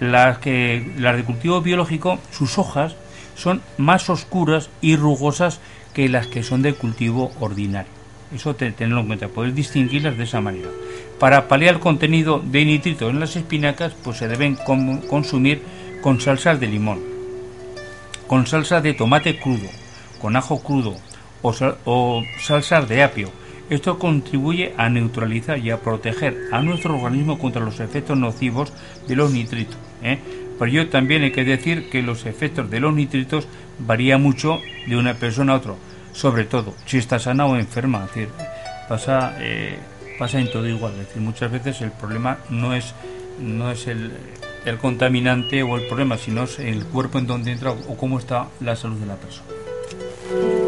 las 0.00 0.38
que 0.38 0.82
de 0.96 1.24
cultivo 1.24 1.60
biológico, 1.60 2.18
sus 2.30 2.58
hojas 2.58 2.96
son 3.36 3.60
más 3.76 4.08
oscuras 4.08 4.70
y 4.80 4.96
rugosas 4.96 5.60
que 5.92 6.08
las 6.08 6.26
que 6.26 6.42
son 6.42 6.62
de 6.62 6.74
cultivo 6.74 7.32
ordinario. 7.40 7.92
Eso 8.34 8.54
tenerlo 8.54 9.00
en 9.00 9.06
cuenta, 9.06 9.28
podéis 9.28 9.54
distinguirlas 9.54 10.16
de 10.16 10.24
esa 10.24 10.40
manera. 10.40 10.68
Para 11.20 11.46
paliar 11.46 11.74
el 11.74 11.80
contenido 11.80 12.40
de 12.40 12.64
nitrito 12.64 13.10
en 13.10 13.20
las 13.20 13.36
espinacas, 13.36 13.92
pues 14.02 14.16
se 14.16 14.28
deben 14.28 14.56
consumir 14.56 15.62
con 16.02 16.20
salsas 16.20 16.58
de 16.58 16.66
limón, 16.66 17.13
con 18.26 18.46
salsa 18.46 18.80
de 18.80 18.94
tomate 18.94 19.38
crudo, 19.38 19.68
con 20.20 20.36
ajo 20.36 20.62
crudo 20.62 20.96
o, 21.42 21.54
o 21.84 22.22
salsas 22.38 22.88
de 22.88 23.02
apio, 23.02 23.30
esto 23.70 23.98
contribuye 23.98 24.74
a 24.76 24.88
neutralizar 24.90 25.58
y 25.58 25.70
a 25.70 25.80
proteger 25.80 26.36
a 26.52 26.60
nuestro 26.60 26.96
organismo 26.96 27.38
contra 27.38 27.64
los 27.64 27.80
efectos 27.80 28.18
nocivos 28.18 28.72
de 29.08 29.16
los 29.16 29.32
nitritos. 29.32 29.76
¿eh? 30.02 30.18
Pero 30.58 30.70
yo 30.70 30.88
también 30.88 31.22
hay 31.22 31.32
que 31.32 31.44
decir 31.44 31.88
que 31.90 32.02
los 32.02 32.26
efectos 32.26 32.70
de 32.70 32.80
los 32.80 32.94
nitritos 32.94 33.48
varían 33.78 34.22
mucho 34.22 34.60
de 34.86 34.96
una 34.96 35.14
persona 35.14 35.54
a 35.54 35.56
otra, 35.56 35.74
sobre 36.12 36.44
todo 36.44 36.74
si 36.86 36.98
está 36.98 37.18
sana 37.18 37.46
o 37.46 37.56
enferma. 37.56 38.02
Decir, 38.02 38.28
pasa, 38.88 39.34
eh, 39.40 39.78
pasa 40.18 40.38
en 40.38 40.50
todo 40.50 40.68
igual. 40.68 40.96
Decir, 40.98 41.22
muchas 41.22 41.50
veces 41.50 41.80
el 41.80 41.90
problema 41.90 42.38
no 42.50 42.74
es, 42.74 42.94
no 43.40 43.70
es 43.70 43.86
el, 43.86 44.12
el 44.64 44.78
contaminante 44.78 45.62
o 45.62 45.76
el 45.76 45.86
problema, 45.86 46.16
sino 46.16 46.44
es 46.44 46.58
el 46.58 46.84
cuerpo 46.84 47.18
en 47.18 47.26
donde 47.26 47.52
entra 47.52 47.72
o 47.72 47.96
cómo 47.96 48.18
está 48.18 48.48
la 48.60 48.76
salud 48.76 48.98
de 48.98 49.06
la 49.06 49.16
persona. 49.16 50.63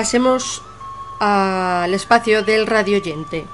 Pasemos 0.00 0.62
al 1.18 1.92
espacio 1.92 2.42
del 2.42 2.66
radio 2.66 2.96
oyente. 2.96 3.44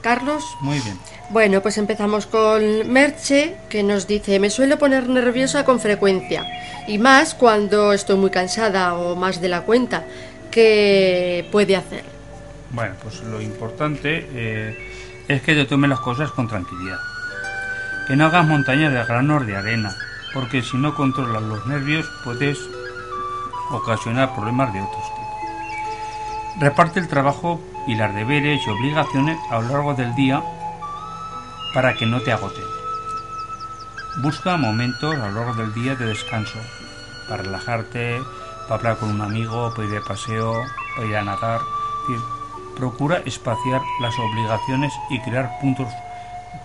Carlos. 0.00 0.42
Muy 0.60 0.80
bien. 0.80 0.98
Bueno, 1.30 1.62
pues 1.62 1.78
empezamos 1.78 2.26
con 2.26 2.90
Merche, 2.90 3.54
que 3.68 3.84
nos 3.84 4.08
dice, 4.08 4.40
me 4.40 4.50
suelo 4.50 4.80
poner 4.80 5.08
nerviosa 5.08 5.64
con 5.64 5.78
frecuencia, 5.78 6.44
y 6.88 6.98
más 6.98 7.34
cuando 7.34 7.92
estoy 7.92 8.16
muy 8.16 8.30
cansada 8.30 8.94
o 8.94 9.14
más 9.14 9.40
de 9.40 9.48
la 9.48 9.60
cuenta. 9.60 10.04
¿Qué 10.50 11.48
puede 11.52 11.76
hacer? 11.76 12.04
Bueno, 12.70 12.96
pues 13.00 13.20
lo 13.20 13.40
importante 13.40 14.28
eh, 14.32 15.22
es 15.28 15.40
que 15.42 15.54
te 15.54 15.66
tomes 15.66 15.88
las 15.88 16.00
cosas 16.00 16.32
con 16.32 16.48
tranquilidad. 16.48 16.98
Que 18.08 18.16
no 18.16 18.26
hagas 18.26 18.44
montañas 18.44 18.92
de 18.92 19.04
granos 19.04 19.46
de 19.46 19.54
arena, 19.54 19.94
porque 20.34 20.62
si 20.62 20.78
no 20.78 20.96
controlas 20.96 21.42
los 21.42 21.64
nervios 21.68 22.10
puedes 22.24 22.58
ocasionar 23.70 24.34
problemas 24.34 24.72
de 24.74 24.80
otros. 24.80 25.15
Reparte 26.58 27.00
el 27.00 27.08
trabajo 27.08 27.60
y 27.86 27.96
las 27.96 28.14
deberes 28.14 28.66
y 28.66 28.70
obligaciones 28.70 29.38
a 29.50 29.60
lo 29.60 29.68
largo 29.68 29.94
del 29.94 30.14
día 30.14 30.42
para 31.74 31.94
que 31.94 32.06
no 32.06 32.22
te 32.22 32.32
agoten. 32.32 32.64
Busca 34.22 34.56
momentos 34.56 35.14
a 35.16 35.28
lo 35.28 35.32
largo 35.32 35.54
del 35.54 35.74
día 35.74 35.94
de 35.94 36.06
descanso, 36.06 36.58
para 37.28 37.42
relajarte, 37.42 38.22
para 38.62 38.76
hablar 38.76 38.96
con 38.96 39.10
un 39.10 39.20
amigo, 39.20 39.70
para 39.74 39.86
ir 39.86 39.92
de 39.92 40.00
paseo, 40.00 40.62
para 40.94 41.06
ir 41.06 41.16
a 41.16 41.24
nadar. 41.24 41.60
procura 42.74 43.18
espaciar 43.26 43.82
las 44.00 44.18
obligaciones 44.18 44.94
y 45.10 45.20
crear 45.20 45.58
puntos 45.60 45.88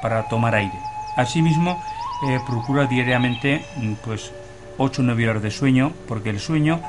para 0.02 0.28
tomar 0.30 0.56
aire. 0.56 0.80
Asimismo, 1.18 1.82
eh, 2.30 2.40
procura 2.48 2.86
diariamente 2.86 3.66
mm, 3.76 3.94
pues 4.06 4.32
8 4.78 5.02
o 5.02 5.06
9 5.06 5.30
horas 5.30 5.44
de 5.44 5.52
sueño, 5.52 5.92
porque 6.08 6.30
el 6.30 6.40
sueño 6.40 6.80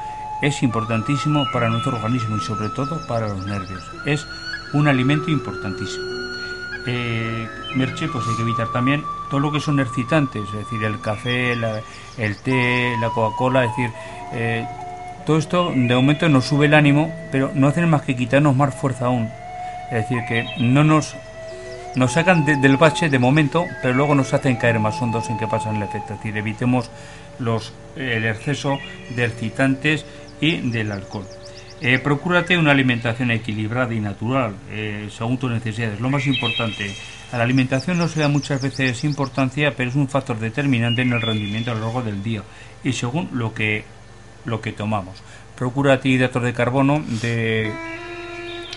es 0.42 0.62
importantísimo 0.62 1.46
para 1.52 1.70
nuestro 1.70 1.96
organismo 1.96 2.36
y 2.36 2.40
sobre 2.40 2.68
todo 2.70 3.06
para 3.06 3.28
los 3.28 3.46
nervios. 3.46 3.82
Es 4.04 4.26
un 4.72 4.88
alimento 4.88 5.30
importantísimo 5.30 6.12
eh, 6.86 7.48
Merche, 7.74 8.08
pues 8.08 8.24
hay 8.28 8.36
que 8.36 8.42
evitar 8.42 8.68
también 8.72 9.04
todo 9.30 9.40
lo 9.40 9.52
que 9.52 9.60
son 9.60 9.80
excitantes, 9.80 10.42
es 10.48 10.52
decir, 10.52 10.82
el 10.84 11.00
café, 11.00 11.52
el 11.52 12.36
té, 12.38 12.96
la 13.00 13.08
Coca-Cola, 13.10 13.64
es 13.64 13.70
decir, 13.70 13.90
eh, 14.32 14.66
todo 15.24 15.38
esto 15.38 15.72
de 15.74 15.94
momento 15.94 16.28
nos 16.28 16.44
sube 16.44 16.66
el 16.66 16.74
ánimo, 16.74 17.14
pero 17.30 17.50
no 17.54 17.68
hacen 17.68 17.88
más 17.88 18.02
que 18.02 18.16
quitarnos 18.16 18.56
más 18.56 18.74
fuerza 18.74 19.06
aún. 19.06 19.30
Es 19.90 20.08
decir, 20.08 20.18
que 20.26 20.46
no 20.58 20.84
nos, 20.84 21.14
nos 21.94 22.12
sacan 22.12 22.44
del 22.44 22.76
bache 22.76 23.08
de 23.08 23.18
momento, 23.18 23.66
pero 23.80 23.94
luego 23.94 24.14
nos 24.14 24.34
hacen 24.34 24.56
caer 24.56 24.80
más 24.80 25.00
hondos 25.00 25.30
en 25.30 25.38
que 25.38 25.46
pasan 25.46 25.76
el 25.76 25.82
efecto. 25.82 26.14
Es 26.14 26.18
decir, 26.18 26.36
evitemos 26.36 26.90
los, 27.38 27.72
el 27.96 28.24
exceso 28.24 28.78
de 29.14 29.24
excitantes 29.24 30.04
y 30.42 30.56
del 30.56 30.92
alcohol. 30.92 31.24
Eh, 31.80 31.98
procúrate 31.98 32.58
una 32.58 32.72
alimentación 32.72 33.30
equilibrada 33.30 33.94
y 33.94 34.00
natural, 34.00 34.54
eh, 34.70 35.08
según 35.10 35.38
tus 35.38 35.50
necesidades. 35.50 36.00
Lo 36.00 36.10
más 36.10 36.26
importante, 36.26 36.94
a 37.32 37.38
la 37.38 37.44
alimentación 37.44 37.96
no 37.96 38.08
se 38.08 38.20
da 38.20 38.28
muchas 38.28 38.60
veces 38.60 39.04
importancia, 39.04 39.74
pero 39.76 39.88
es 39.88 39.96
un 39.96 40.08
factor 40.08 40.38
determinante 40.38 41.02
en 41.02 41.12
el 41.12 41.22
rendimiento 41.22 41.70
a 41.70 41.74
lo 41.74 41.80
largo 41.80 42.02
del 42.02 42.22
día 42.22 42.42
y 42.84 42.92
según 42.92 43.30
lo 43.32 43.54
que, 43.54 43.84
lo 44.44 44.60
que 44.60 44.72
tomamos. 44.72 45.22
Procúrate 45.56 46.08
hidratos 46.08 46.42
de 46.42 46.52
carbono 46.52 47.02
que 47.20 47.72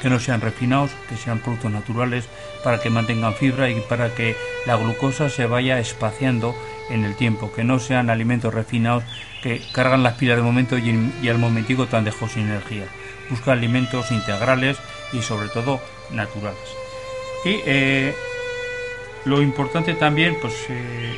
no 0.04 0.20
sean 0.20 0.42
refinados, 0.42 0.92
que 1.10 1.18
sean 1.18 1.40
productos 1.40 1.72
naturales, 1.72 2.26
para 2.64 2.80
que 2.80 2.92
mantengan 2.92 3.34
fibra 3.34 3.70
y 3.70 3.82
para 3.82 4.14
que 4.14 4.36
la 4.68 4.76
glucosa 4.76 5.30
se 5.30 5.48
vaya 5.48 5.80
espaciando 5.80 6.56
en 6.90 7.04
el 7.04 7.16
tiempo, 7.16 7.52
que 7.52 7.64
no 7.64 7.80
sean 7.80 8.10
alimentos 8.10 8.54
refinados 8.54 9.04
que 9.42 9.62
cargan 9.72 10.04
las 10.04 10.16
pilas 10.16 10.38
de 10.38 10.44
momento 10.44 10.78
y, 10.78 11.30
al 11.30 11.38
momentico 11.38 11.88
tan 11.88 12.04
dejó 12.04 12.28
sin 12.28 12.44
energía. 12.44 12.86
Busca 13.30 13.52
alimentos 13.52 14.12
integrales 14.12 14.78
y 15.14 15.22
sobre 15.22 15.50
todo 15.50 15.80
naturales. 16.12 16.60
Y 17.46 17.62
eh, 17.66 18.16
lo 19.26 19.42
importante 19.42 19.94
también, 19.94 20.38
pues 20.42 20.54
eh, 20.70 21.16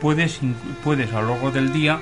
puedes, 0.00 0.40
puedes 0.82 1.12
a 1.12 1.20
lo 1.22 1.30
largo 1.30 1.50
del 1.50 1.72
día 1.72 2.00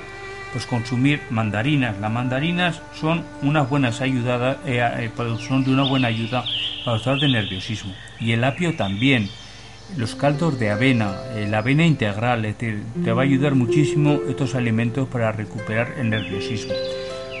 pues 0.51 0.65
consumir 0.65 1.21
mandarinas. 1.29 1.97
Las 1.99 2.11
mandarinas 2.11 2.81
son 2.99 3.23
unas 3.41 3.69
buenas 3.69 4.01
ayudadas, 4.01 4.57
eh, 4.65 5.09
son 5.47 5.63
de 5.63 5.71
una 5.71 5.83
buena 5.83 6.07
ayuda 6.07 6.43
para 6.83 6.97
los 6.97 7.21
de 7.21 7.27
nerviosismo. 7.27 7.93
Y 8.19 8.31
el 8.31 8.43
apio 8.43 8.75
también 8.75 9.29
los 9.97 10.15
caldos 10.15 10.59
de 10.59 10.69
avena, 10.69 11.15
eh, 11.35 11.47
la 11.49 11.59
avena 11.59 11.85
integral, 11.85 12.45
es 12.45 12.57
decir, 12.57 12.83
te 13.03 13.11
va 13.11 13.23
a 13.23 13.25
ayudar 13.25 13.55
muchísimo 13.55 14.19
estos 14.29 14.55
alimentos 14.55 15.07
para 15.07 15.31
recuperar 15.31 15.93
el 15.99 16.09
nerviosismo. 16.09 16.73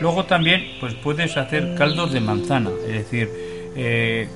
Luego 0.01 0.25
también 0.25 0.63
pues 0.79 0.93
puedes 0.95 1.37
hacer 1.37 1.75
caldos 1.75 2.13
de 2.13 2.21
manzana, 2.21 2.69
es 2.87 2.93
decir, 2.93 3.29
eh, 3.75 4.27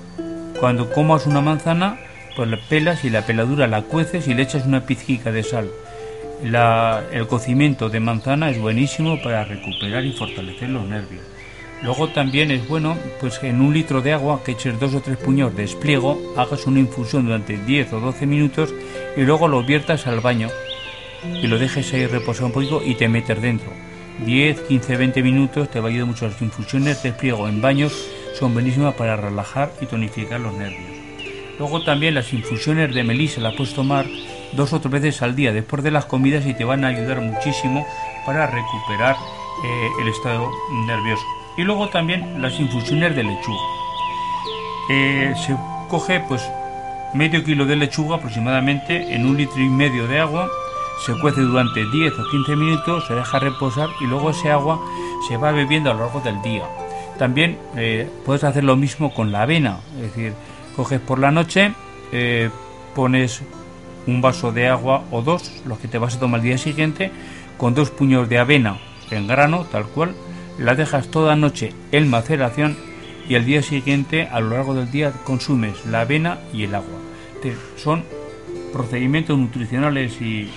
cuando 0.60 0.92
comas 0.92 1.26
una 1.26 1.42
manzana, 1.42 2.00
pues 2.36 2.50
la 2.50 2.58
pelas 2.58 3.04
y 3.06 3.10
la 3.10 3.26
peladura 3.26 3.68
la 3.68 3.82
cueces 3.84 4.28
y 4.28 4.34
le 4.34 4.44
echas 4.44 4.66
una 4.66 4.86
pizquica 4.86 5.32
de 5.32 5.44
sal. 5.44 5.70
el 6.44 7.28
cocimiento 7.28 7.90
de 7.90 8.00
manzana 8.00 8.50
es 8.50 8.60
buenísimo 8.60 9.22
para 9.22 9.46
recuperar 9.46 10.04
y 10.06 10.12
fortalecer 10.12 10.70
los 10.70 10.86
nervios. 10.86 11.33
Luego 11.84 12.08
también 12.08 12.50
es 12.50 12.66
bueno, 12.66 12.98
pues 13.20 13.44
en 13.44 13.60
un 13.60 13.74
litro 13.74 14.02
de 14.02 14.14
agua 14.14 14.42
que 14.44 14.54
eches 14.54 14.80
dos 14.80 14.96
o 14.96 15.02
tres 15.02 15.18
puños 15.18 15.54
de 15.54 15.66
espliego, 15.66 16.18
hagas 16.38 16.66
una 16.66 16.80
infusión 16.80 17.26
durante 17.26 17.58
10 17.58 17.92
o 17.94 18.00
12 18.00 18.26
minutos 18.26 18.74
y 19.18 19.22
luego 19.22 19.50
lo 19.50 19.64
viertas 19.64 20.08
al 20.08 20.22
baño 20.22 20.48
y 21.42 21.46
lo 21.48 21.60
dejes 21.60 21.94
ahí 21.94 22.06
reposar 22.08 22.46
un 22.46 22.54
poquito 22.54 22.82
y 22.82 22.96
te 22.96 23.10
metes 23.10 23.42
dentro. 23.42 23.70
10, 24.26 24.62
15, 24.62 24.96
20 24.96 25.24
minutos 25.24 25.70
te 25.70 25.82
va 25.82 25.90
a 25.90 25.92
ayudar 25.92 26.08
mucho. 26.08 26.26
Las 26.26 26.42
infusiones 26.42 27.04
de 27.04 27.10
espliego 27.10 27.50
en 27.50 27.62
baños 27.62 28.08
son 28.40 28.54
buenísimas 28.54 28.94
para 28.94 29.18
relajar 29.18 29.74
y 29.82 29.86
tonificar 29.86 30.40
los 30.40 30.54
nervios. 30.54 30.90
Luego 31.60 31.84
también 31.84 32.16
las 32.16 32.32
infusiones 32.32 32.96
de 32.96 33.04
melisa 33.04 33.42
las 33.42 33.56
puedes 33.56 33.74
tomar 33.74 34.06
dos 34.54 34.72
o 34.72 34.80
tres 34.80 34.92
veces 34.94 35.22
al 35.22 35.36
día 35.36 35.52
después 35.52 35.84
de 35.84 35.92
las 35.92 36.06
comidas 36.06 36.46
y 36.46 36.54
te 36.54 36.64
van 36.64 36.86
a 36.86 36.90
ayudar 36.90 37.20
muchísimo 37.20 37.86
para 38.26 38.48
recuperar 38.48 39.18
eh, 39.66 39.90
el 40.02 40.08
estado 40.08 40.50
nervioso 40.88 41.43
y 41.58 41.64
luego 41.64 41.90
también 41.90 42.42
las 42.42 42.60
infusiones 42.60 43.16
de 43.16 43.24
lechuga. 43.24 43.62
Eh, 44.90 45.34
se 45.46 45.56
coge 45.90 46.20
pues 46.28 46.50
medio 47.14 47.44
kilo 47.44 47.66
de 47.66 47.76
lechuga 47.76 48.18
aproximadamente 48.18 49.14
en 49.14 49.26
un 49.26 49.38
litro 49.38 49.62
y 49.62 49.70
medio 49.70 50.08
de 50.08 50.20
agua, 50.20 50.50
se 51.06 51.18
cuece 51.20 51.42
durante 51.42 51.86
10 51.86 52.14
o 52.14 52.30
15 52.30 52.56
minutos, 52.56 53.08
se 53.08 53.14
deja 53.14 53.40
reposar 53.40 53.90
y 54.02 54.06
luego 54.06 54.32
ese 54.32 54.52
agua 54.52 54.80
se 55.28 55.38
va 55.38 55.52
bebiendo 55.52 55.92
a 55.92 55.94
lo 55.94 56.02
largo 56.02 56.22
del 56.22 56.42
día. 56.42 56.64
También 57.18 57.58
eh, 57.76 58.10
puedes 58.26 58.44
hacer 58.44 58.64
lo 58.64 58.76
mismo 58.76 59.14
con 59.14 59.32
la 59.32 59.44
avena, 59.44 59.80
es 59.96 60.02
decir, 60.04 60.34
coges 60.76 61.00
por 61.00 61.20
la 61.20 61.32
noche, 61.32 61.74
eh, 62.12 62.50
pones 62.96 63.44
un 64.08 64.22
vaso 64.22 64.52
de 64.52 64.68
agua 64.68 65.04
o 65.12 65.22
dos, 65.22 65.62
los 65.66 65.78
que 65.78 65.88
te 65.88 65.98
vas 65.98 66.16
a 66.16 66.20
tomar 66.20 66.40
el 66.40 66.48
día 66.48 66.58
siguiente, 66.58 67.12
con 67.58 67.76
dos 67.76 67.92
puños 67.92 68.28
de 68.30 68.40
avena 68.40 68.78
en 69.12 69.28
grano, 69.28 69.66
tal 69.72 69.86
cual, 69.86 70.16
la 70.58 70.76
dejas 70.76 71.08
toda 71.08 71.36
noche 71.36 71.74
en 71.92 72.10
maceración 72.10 72.78
y 73.28 73.36
al 73.36 73.46
día 73.46 73.62
siguiente 73.62 74.28
a 74.32 74.40
lo 74.40 74.50
largo 74.50 74.74
del 74.74 74.92
día 74.92 75.12
consumes 75.24 75.86
la 75.86 76.02
avena 76.02 76.40
y 76.54 76.64
el 76.64 76.76
agua. 76.76 77.00
son 77.78 78.04
procedimientos 78.72 79.38
nutricionales 79.38 80.20
y 80.22 80.50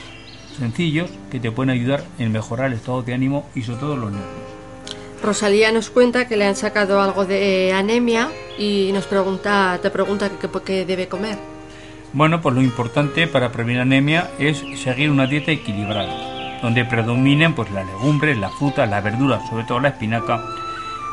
sencillos 0.56 1.10
que 1.30 1.40
te 1.40 1.50
pueden 1.50 1.70
ayudar 1.70 2.02
en 2.18 2.32
mejorar 2.32 2.68
el 2.68 2.74
estado 2.74 3.02
de 3.02 3.14
ánimo 3.14 3.48
y 3.54 3.62
sobre 3.62 3.80
todo 3.80 3.96
los 3.96 4.10
nervios. 4.10 4.30
Rosalía 5.22 5.72
nos 5.72 5.90
cuenta 5.90 6.28
que 6.28 6.36
le 6.36 6.46
han 6.46 6.56
sacado 6.56 7.00
algo 7.00 7.24
de 7.24 7.72
anemia 7.72 8.28
y 8.58 8.90
nos 8.92 9.06
pregunta, 9.06 9.78
te 9.82 9.90
pregunta 9.90 10.30
qué 10.64 10.86
debe 10.86 11.08
comer. 11.08 11.38
Bueno, 12.12 12.40
pues 12.40 12.54
lo 12.54 12.62
importante 12.62 13.26
para 13.26 13.52
prevenir 13.52 13.80
anemia 13.80 14.30
es 14.38 14.62
seguir 14.76 15.10
una 15.10 15.26
dieta 15.26 15.50
equilibrada 15.50 16.35
donde 16.62 16.84
predominen 16.84 17.54
pues 17.54 17.70
las 17.70 17.86
legumbres, 17.86 18.36
la 18.38 18.50
fruta, 18.50 18.86
la 18.86 19.00
verdura, 19.00 19.40
sobre 19.48 19.64
todo 19.64 19.80
la 19.80 19.88
espinaca, 19.88 20.42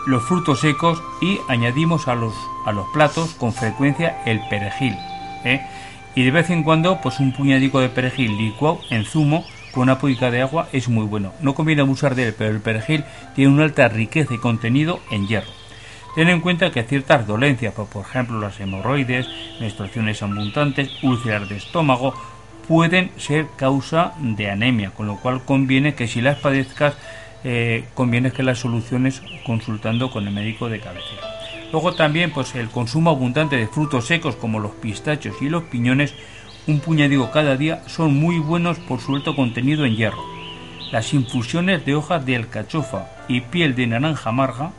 los 0.06 0.24
frutos 0.24 0.60
secos 0.60 1.02
y 1.22 1.40
añadimos 1.48 2.08
a 2.08 2.16
los, 2.16 2.34
a 2.66 2.72
los 2.72 2.88
platos 2.94 3.34
con 3.36 3.54
frecuencia 3.54 4.22
el 4.26 4.42
perejil. 4.50 4.96
¿eh? 5.46 5.62
Y 6.16 6.24
de 6.24 6.32
vez 6.32 6.50
en 6.50 6.64
cuando 6.64 7.00
pues 7.02 7.20
un 7.20 7.34
puñadico 7.34 7.80
de 7.80 7.90
perejil 7.90 8.38
licuado 8.38 8.80
en 8.90 9.06
zumo 9.06 9.46
con 9.72 9.84
una 9.84 9.98
pública 9.98 10.30
de 10.30 10.42
agua 10.42 10.68
es 10.72 10.88
muy 10.88 11.06
bueno. 11.06 11.34
No 11.42 11.56
conviene 11.56 11.82
abusar 11.82 12.16
de 12.16 12.28
él, 12.28 12.36
pero 12.38 12.52
el 12.52 12.62
perejil 12.62 13.04
tiene 13.36 13.52
una 13.52 13.64
alta 13.64 13.88
riqueza 13.90 14.34
y 14.34 14.38
contenido 14.38 15.00
en 15.10 15.28
hierro. 15.28 15.52
Ten 16.16 16.30
en 16.30 16.42
cuenta 16.42 16.70
que 16.70 16.84
ciertas 16.84 17.26
dolencias, 17.26 17.74
por 17.74 18.06
ejemplo 18.06 18.40
las 18.40 18.60
hemorroides, 18.60 19.28
menstruaciones 19.60 20.22
abundantes, 20.22 20.92
úlceras 21.02 21.50
de 21.50 21.58
estómago 21.58 22.14
pueden 22.68 23.12
ser 23.18 23.48
causa 23.56 24.14
de 24.20 24.50
anemia, 24.50 24.92
con 24.92 25.08
lo 25.08 25.18
cual 25.18 25.44
conviene 25.44 25.96
que 25.96 26.08
si 26.08 26.22
las 26.22 26.40
padezcas, 26.40 26.96
eh, 27.44 27.86
conviene 27.94 28.32
que 28.32 28.44
las 28.44 28.60
soluciones 28.60 29.22
consultando 29.46 30.10
con 30.10 30.28
el 30.28 30.34
médico 30.34 30.70
de 30.70 30.80
cabecera. 30.80 31.22
Luego 31.72 31.94
también 31.94 32.32
pues 32.32 32.56
el 32.56 32.70
consumo 32.70 33.10
abundante 33.10 33.58
de 33.58 33.68
frutos 33.68 34.06
secos 34.06 34.36
como 34.36 34.60
los 34.60 34.72
pistachos 34.74 35.42
y 35.42 35.50
los 35.50 35.64
piñones, 35.64 36.14
un 36.68 36.80
puñadigo 36.80 37.32
cada 37.32 37.58
día, 37.58 37.82
son 37.88 38.16
muy 38.16 38.40
buenos 38.40 38.78
por 38.80 39.02
su 39.02 39.16
alto 39.16 39.36
contenido 39.36 39.84
en 39.84 39.96
hierro. 39.96 40.24
Las 40.92 41.14
infusiones 41.14 41.86
de 41.86 41.96
hojas 41.96 42.26
de 42.26 42.36
alcachofa 42.36 43.10
y 43.28 43.42
piel 43.42 43.76
de 43.76 43.88
naranja 43.88 44.30
amarga 44.30 44.72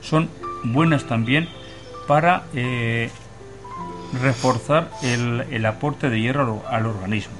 son 0.00 0.30
buenas 0.64 1.04
también 1.04 1.48
para 2.08 2.44
eh, 2.54 3.10
reforzar 4.20 4.90
el, 5.02 5.66
aporte 5.66 6.10
de 6.10 6.20
hierro 6.20 6.62
al, 6.68 6.86
organismo. 6.86 7.34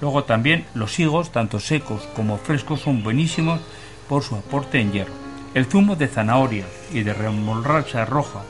Luego 0.00 0.24
también 0.24 0.64
los 0.74 0.98
higos, 0.98 1.30
tanto 1.30 1.60
secos 1.60 2.02
como 2.14 2.38
frescos, 2.38 2.80
son 2.80 3.02
buenísimos 3.02 3.60
por 4.08 4.22
su 4.22 4.36
aporte 4.36 4.80
en 4.80 4.92
hierro. 4.92 5.12
El 5.54 5.66
zumo 5.66 5.96
de 5.96 6.08
zanahoria 6.08 6.64
y 6.92 7.02
de 7.02 7.12
remolacha 7.12 8.04
roja 8.04 8.42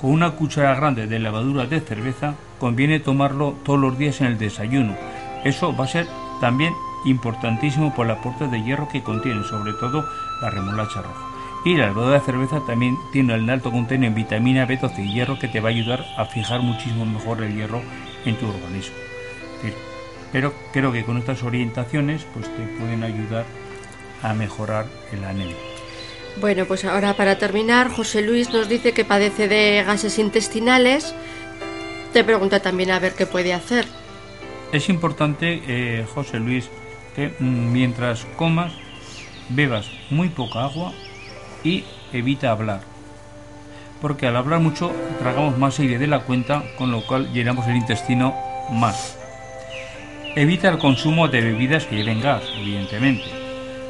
con 0.00 0.10
una 0.10 0.32
cuchara 0.32 0.74
grande 0.74 1.06
de 1.06 1.18
levadura 1.18 1.66
de 1.66 1.80
cerveza 1.80 2.34
conviene 2.58 3.00
tomarlo 3.00 3.54
todos 3.64 3.78
los 3.78 3.96
días 3.96 4.20
en 4.20 4.28
el 4.28 4.38
desayuno. 4.38 4.96
Eso 5.44 5.74
va 5.76 5.84
a 5.84 5.88
ser 5.88 6.06
también 6.40 6.72
importantísimo 7.04 7.94
por 7.94 8.06
el 8.06 8.12
aporte 8.12 8.48
de 8.48 8.62
hierro 8.62 8.88
que 8.88 9.02
contiene, 9.02 9.44
sobre 9.44 9.72
todo 9.74 10.04
la 10.42 10.50
remolacha 10.50 11.02
roja. 11.02 11.33
Y 11.64 11.76
la 11.76 11.86
levadura 11.86 12.18
de 12.18 12.26
cerveza 12.26 12.60
también 12.66 12.98
tiene 13.10 13.34
el 13.34 13.48
alto 13.48 13.70
contenido 13.70 14.08
en 14.08 14.14
vitamina 14.14 14.68
B12 14.68 14.98
y 14.98 15.14
hierro 15.14 15.38
que 15.38 15.48
te 15.48 15.60
va 15.60 15.70
a 15.70 15.72
ayudar 15.72 16.04
a 16.18 16.26
fijar 16.26 16.60
muchísimo 16.60 17.06
mejor 17.06 17.42
el 17.42 17.56
hierro 17.56 17.80
en 18.26 18.36
tu 18.36 18.46
organismo. 18.46 18.96
Pero 20.30 20.52
creo 20.72 20.92
que 20.92 21.04
con 21.04 21.16
estas 21.16 21.42
orientaciones 21.42 22.26
pues 22.34 22.54
te 22.54 22.62
pueden 22.78 23.02
ayudar 23.02 23.46
a 24.22 24.34
mejorar 24.34 24.86
el 25.12 25.24
anemia. 25.24 25.56
Bueno, 26.40 26.66
pues 26.66 26.84
ahora 26.84 27.14
para 27.14 27.38
terminar, 27.38 27.88
José 27.88 28.20
Luis 28.20 28.50
nos 28.50 28.68
dice 28.68 28.92
que 28.92 29.04
padece 29.04 29.48
de 29.48 29.84
gases 29.86 30.18
intestinales. 30.18 31.14
Te 32.12 32.24
pregunta 32.24 32.60
también 32.60 32.90
a 32.90 32.98
ver 32.98 33.12
qué 33.14 33.24
puede 33.26 33.54
hacer. 33.54 33.86
Es 34.72 34.88
importante, 34.88 35.62
eh, 35.66 36.04
José 36.12 36.40
Luis, 36.40 36.68
que 37.14 37.28
mm, 37.38 37.72
mientras 37.72 38.26
comas 38.36 38.72
bebas 39.48 39.88
muy 40.10 40.28
poca 40.28 40.64
agua 40.64 40.92
y 41.64 41.84
evita 42.12 42.50
hablar. 42.50 42.80
Porque 44.00 44.26
al 44.26 44.36
hablar 44.36 44.60
mucho 44.60 44.92
tragamos 45.18 45.58
más 45.58 45.78
aire 45.80 45.98
de 45.98 46.06
la 46.06 46.20
cuenta, 46.20 46.62
con 46.76 46.92
lo 46.92 47.06
cual 47.06 47.32
llenamos 47.32 47.66
el 47.66 47.76
intestino 47.76 48.34
más. 48.70 49.18
Evita 50.36 50.68
el 50.68 50.78
consumo 50.78 51.28
de 51.28 51.40
bebidas 51.40 51.86
que 51.86 51.96
lleven 51.96 52.20
gas, 52.20 52.42
evidentemente 52.56 53.44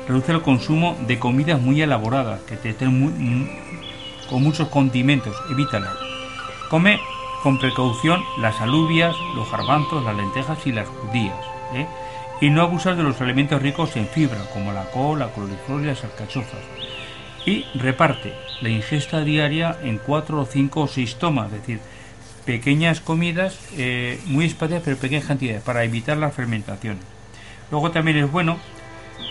Reduce 0.06 0.32
el 0.32 0.42
consumo 0.42 0.96
de 1.06 1.18
comidas 1.18 1.60
muy 1.60 1.80
elaboradas, 1.80 2.40
que 2.42 2.56
te 2.56 2.70
estén 2.70 3.48
con 4.28 4.42
muchos 4.42 4.68
condimentos, 4.68 5.34
evítala. 5.50 5.94
Come 6.68 7.00
con 7.42 7.58
precaución 7.58 8.22
las 8.38 8.60
alubias, 8.60 9.16
los 9.34 9.50
garbanzos, 9.50 10.04
las 10.04 10.14
lentejas 10.14 10.66
y 10.66 10.72
las 10.72 10.88
judías. 10.88 11.36
¿eh? 11.72 11.86
Y 12.42 12.50
no 12.50 12.60
abusar 12.60 12.96
de 12.96 13.02
los 13.02 13.18
alimentos 13.22 13.62
ricos 13.62 13.96
en 13.96 14.06
fibra, 14.06 14.38
como 14.52 14.72
la 14.72 14.90
col, 14.90 15.20
la 15.20 15.28
coliflor 15.28 15.80
y 15.82 15.86
las 15.86 16.04
alcachofas. 16.04 16.60
Y 17.46 17.66
reparte 17.74 18.32
la 18.62 18.70
ingesta 18.70 19.22
diaria 19.22 19.76
en 19.82 19.98
cuatro 19.98 20.40
o 20.40 20.46
cinco 20.46 20.82
o 20.82 20.88
seis 20.88 21.16
tomas, 21.16 21.52
es 21.52 21.60
decir, 21.60 21.80
pequeñas 22.46 23.00
comidas 23.00 23.58
eh, 23.76 24.20
muy 24.26 24.46
espaciadas 24.46 24.84
pero 24.84 24.96
pequeñas 24.96 25.26
cantidades 25.26 25.62
para 25.62 25.84
evitar 25.84 26.16
la 26.16 26.30
fermentación. 26.30 26.98
Luego 27.70 27.90
también 27.90 28.18
es 28.18 28.30
bueno 28.30 28.58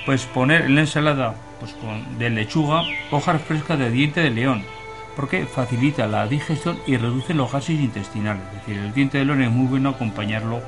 pues 0.06 0.26
poner 0.26 0.64
en 0.64 0.76
la 0.76 0.82
ensalada 0.82 1.36
pues 1.60 1.74
con, 1.74 2.20
de 2.20 2.30
lechuga 2.30 2.84
hojas 3.12 3.42
frescas 3.42 3.80
de 3.80 3.90
diente 3.90 4.22
de 4.22 4.32
león, 4.32 4.64
porque 5.16 5.46
facilita 5.46 6.08
la 6.08 6.28
digestión 6.28 6.78
y 6.86 6.98
reduce 6.98 7.34
los 7.34 7.52
gases 7.52 7.80
intestinales. 7.80 8.44
Es 8.48 8.54
decir, 8.60 8.78
el 8.78 8.94
diente 8.94 9.18
de 9.18 9.26
león 9.26 9.42
es 9.42 9.52
muy 9.52 9.68
bueno 9.68 9.90
acompañarlo 9.90 10.62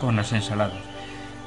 con 0.00 0.16
las 0.16 0.32
ensaladas. 0.32 0.78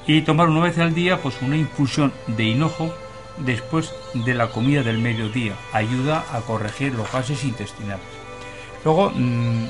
Y 0.08 0.22
tomar 0.22 0.50
una 0.50 0.62
vez 0.62 0.78
al 0.80 0.94
día 0.94 1.22
pues 1.22 1.42
una 1.42 1.56
infusión 1.56 2.12
de 2.28 2.44
hinojo 2.44 2.94
después 3.38 3.94
de 4.14 4.34
la 4.34 4.48
comida 4.48 4.84
del 4.84 5.00
mediodía. 5.00 5.56
Ayuda 5.74 6.26
a 6.32 6.42
corregir 6.42 6.94
los 6.94 7.12
gases 7.12 7.44
intestinales. 7.44 8.06
Luego, 8.84 9.12
mm, 9.14 9.68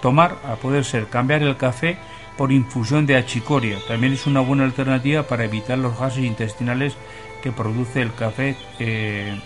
tomar, 0.00 0.36
a 0.44 0.56
poder 0.56 0.84
ser, 0.84 1.08
cambiar 1.08 1.42
el 1.42 1.56
café 1.56 1.98
por 2.36 2.52
infusión 2.52 3.06
de 3.06 3.16
achicoria. 3.16 3.78
También 3.86 4.12
es 4.12 4.26
una 4.26 4.40
buena 4.40 4.64
alternativa 4.64 5.24
para 5.24 5.44
evitar 5.44 5.78
los 5.78 5.98
gases 5.98 6.24
intestinales 6.24 6.96
que 7.42 7.52
produce 7.52 8.00
el 8.00 8.12
café 8.14 8.56
eh, 8.78 9.38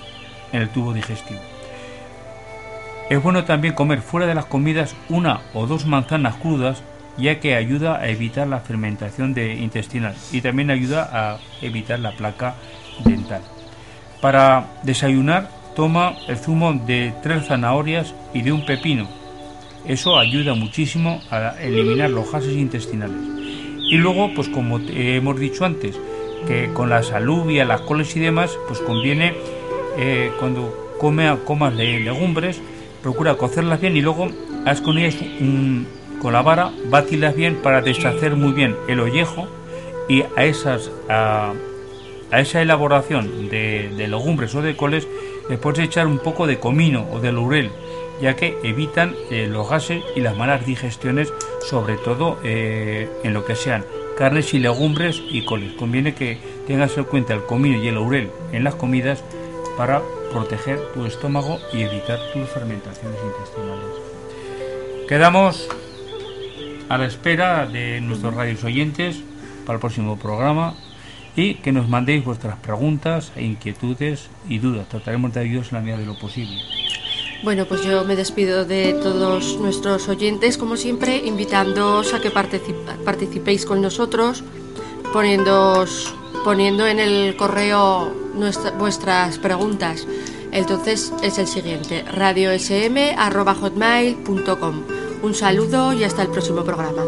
en 0.53 0.63
el 0.63 0.69
tubo 0.71 0.93
digestivo. 0.93 1.41
Es 3.09 3.23
bueno 3.23 3.45
también 3.45 3.75
comer 3.75 4.03
fuera 4.03 4.27
de 4.27 4.35
las 4.35 4.47
comidas 4.47 4.97
una 5.09 5.43
o 5.55 5.67
dos 5.67 5.87
manzanas 5.87 6.37
crudas 6.37 6.83
ya 7.19 7.41
que 7.41 7.55
ayuda 7.55 7.97
a 7.97 8.09
evitar 8.09 8.47
la 8.47 8.61
fermentación 8.61 9.35
de 9.35 9.55
intestinal 9.55 10.15
y 10.33 10.41
también 10.41 10.71
ayuda 10.71 11.09
a 11.13 11.39
evitar 11.63 11.99
la 12.01 12.13
placa 12.13 12.55
dental. 13.05 13.43
Para 14.21 14.67
desayunar 14.83 15.51
toma 15.75 16.17
el 16.29 16.39
zumo 16.39 16.73
de 16.73 17.15
tres 17.23 17.47
zanahorias 17.47 18.15
y 18.33 18.43
de 18.43 18.53
un 18.53 18.65
pepino 18.65 19.09
eso 19.87 20.19
ayuda 20.19 20.55
muchísimo 20.55 21.21
a 21.31 21.55
eliminar 21.61 22.11
los 22.11 22.31
gases 22.31 22.57
intestinales. 22.57 23.17
Y 23.89 23.97
luego, 23.99 24.33
pues 24.35 24.49
como 24.49 24.81
hemos 24.81 25.39
dicho 25.39 25.65
antes, 25.65 25.97
que 26.47 26.71
con 26.73 26.91
las 26.91 27.13
alubias, 27.13 27.69
las 27.69 27.83
coles 27.83 28.17
y 28.17 28.21
demás, 28.21 28.59
pues 28.67 28.81
conviene 28.81 29.35
eh, 29.97 30.33
cuando 30.41 30.95
come, 30.99 31.33
comas 31.45 31.75
legumbres, 31.75 32.61
procura 33.01 33.37
cocerlas 33.37 33.81
bien 33.81 33.97
y 33.97 34.01
luego 34.01 34.29
haz 34.65 34.81
con 34.81 34.99
ellas 34.99 35.15
con 36.27 36.33
la 36.33 36.43
vara, 36.43 36.73
batilas 36.87 37.37
bien 37.37 37.55
para 37.63 37.83
deshacer 37.83 38.35
muy 38.35 38.51
bien 38.51 38.75
el 38.89 38.99
ollejo 38.99 39.47
y 40.09 40.25
a 40.35 40.45
esas 40.45 40.91
a, 41.09 41.53
esa 42.33 42.61
elaboración 42.61 43.49
de, 43.49 43.93
legumbres 43.97 44.53
o 44.57 44.61
de 44.61 44.77
coles 44.77 45.07
le 45.49 45.57
puedes 45.57 45.79
echar 45.79 46.09
un 46.09 46.19
poco 46.19 46.49
de 46.49 46.59
comino 46.59 47.07
o 47.13 47.21
de 47.21 47.31
laurel 47.31 47.71
ya 48.21 48.35
que 48.35 48.59
evitan 48.65 49.15
eh, 49.31 49.47
los 49.49 49.71
gases 49.71 50.03
y 50.17 50.21
las 50.21 50.37
malas 50.37 50.67
digestiones, 50.67 51.33
sobre 51.61 51.97
todo 51.97 52.41
eh, 52.43 53.09
en 53.23 53.33
lo 53.33 53.45
que 53.45 53.55
sean 53.55 53.85
carnes 54.19 54.53
y 54.53 54.59
legumbres 54.59 55.23
y 55.31 55.45
coles. 55.45 55.75
Conviene 55.75 56.17
que 56.17 56.39
tengas 56.67 56.99
en 56.99 57.05
cuenta 57.05 57.35
el 57.35 57.45
comino 57.45 57.81
y 57.81 57.87
el 57.87 57.95
laurel 57.95 58.31
en 58.51 58.65
las 58.65 58.75
comidas 58.75 59.23
para 59.77 60.03
proteger 60.33 60.81
tu 60.93 61.07
estómago 61.07 61.61
y 61.73 61.83
evitar 61.83 62.19
tus 62.33 62.49
fermentaciones 62.49 63.21
intestinales. 63.23 64.17
Quedamos 65.07 65.69
a 66.89 66.99
la 66.99 67.07
espera 67.07 67.67
de 67.67 68.01
nuestros 68.01 68.35
radios 68.35 68.65
oyentes 68.65 69.21
para 69.65 69.77
el 69.77 69.81
próximo 69.81 70.19
programa 70.19 70.75
y 71.35 71.55
que 71.55 71.73
nos 71.73 71.89
mandéis 71.89 72.23
vuestras 72.25 72.57
preguntas 72.57 73.33
inquietudes 73.37 74.29
y 74.49 74.59
dudas. 74.59 74.89
Trataremos 74.89 75.33
de 75.35 75.41
ayudaros 75.41 75.73
en 75.73 75.75
la 75.75 75.81
medida 75.83 75.99
de 75.99 76.07
lo 76.07 76.17
posible. 76.19 76.63
Bueno, 77.43 77.67
pues 77.67 77.85
yo 77.85 78.03
me 78.05 78.17
despido 78.17 78.65
de 78.65 78.95
todos 78.95 79.59
nuestros 79.61 80.09
oyentes, 80.09 80.57
como 80.57 80.79
siempre, 80.79 81.19
invitándoos 81.19 82.15
a 82.15 82.21
que 82.21 82.31
participéis 82.31 83.67
con 83.67 83.83
nosotros, 83.83 84.43
poniendo 85.13 85.85
en 86.87 86.99
el 86.99 87.37
correo 87.37 88.11
vuestras 88.79 89.39
preguntas. 89.39 90.09
Entonces 90.51 91.13
es 91.23 91.37
el 91.39 91.47
siguiente, 91.47 92.07
radiosm.hotmail.com. 92.11 95.06
Un 95.27 95.35
saludo 95.35 95.93
y 95.93 96.05
hasta 96.05 96.23
el 96.23 96.29
próximo 96.29 96.63
programa. 96.63 97.03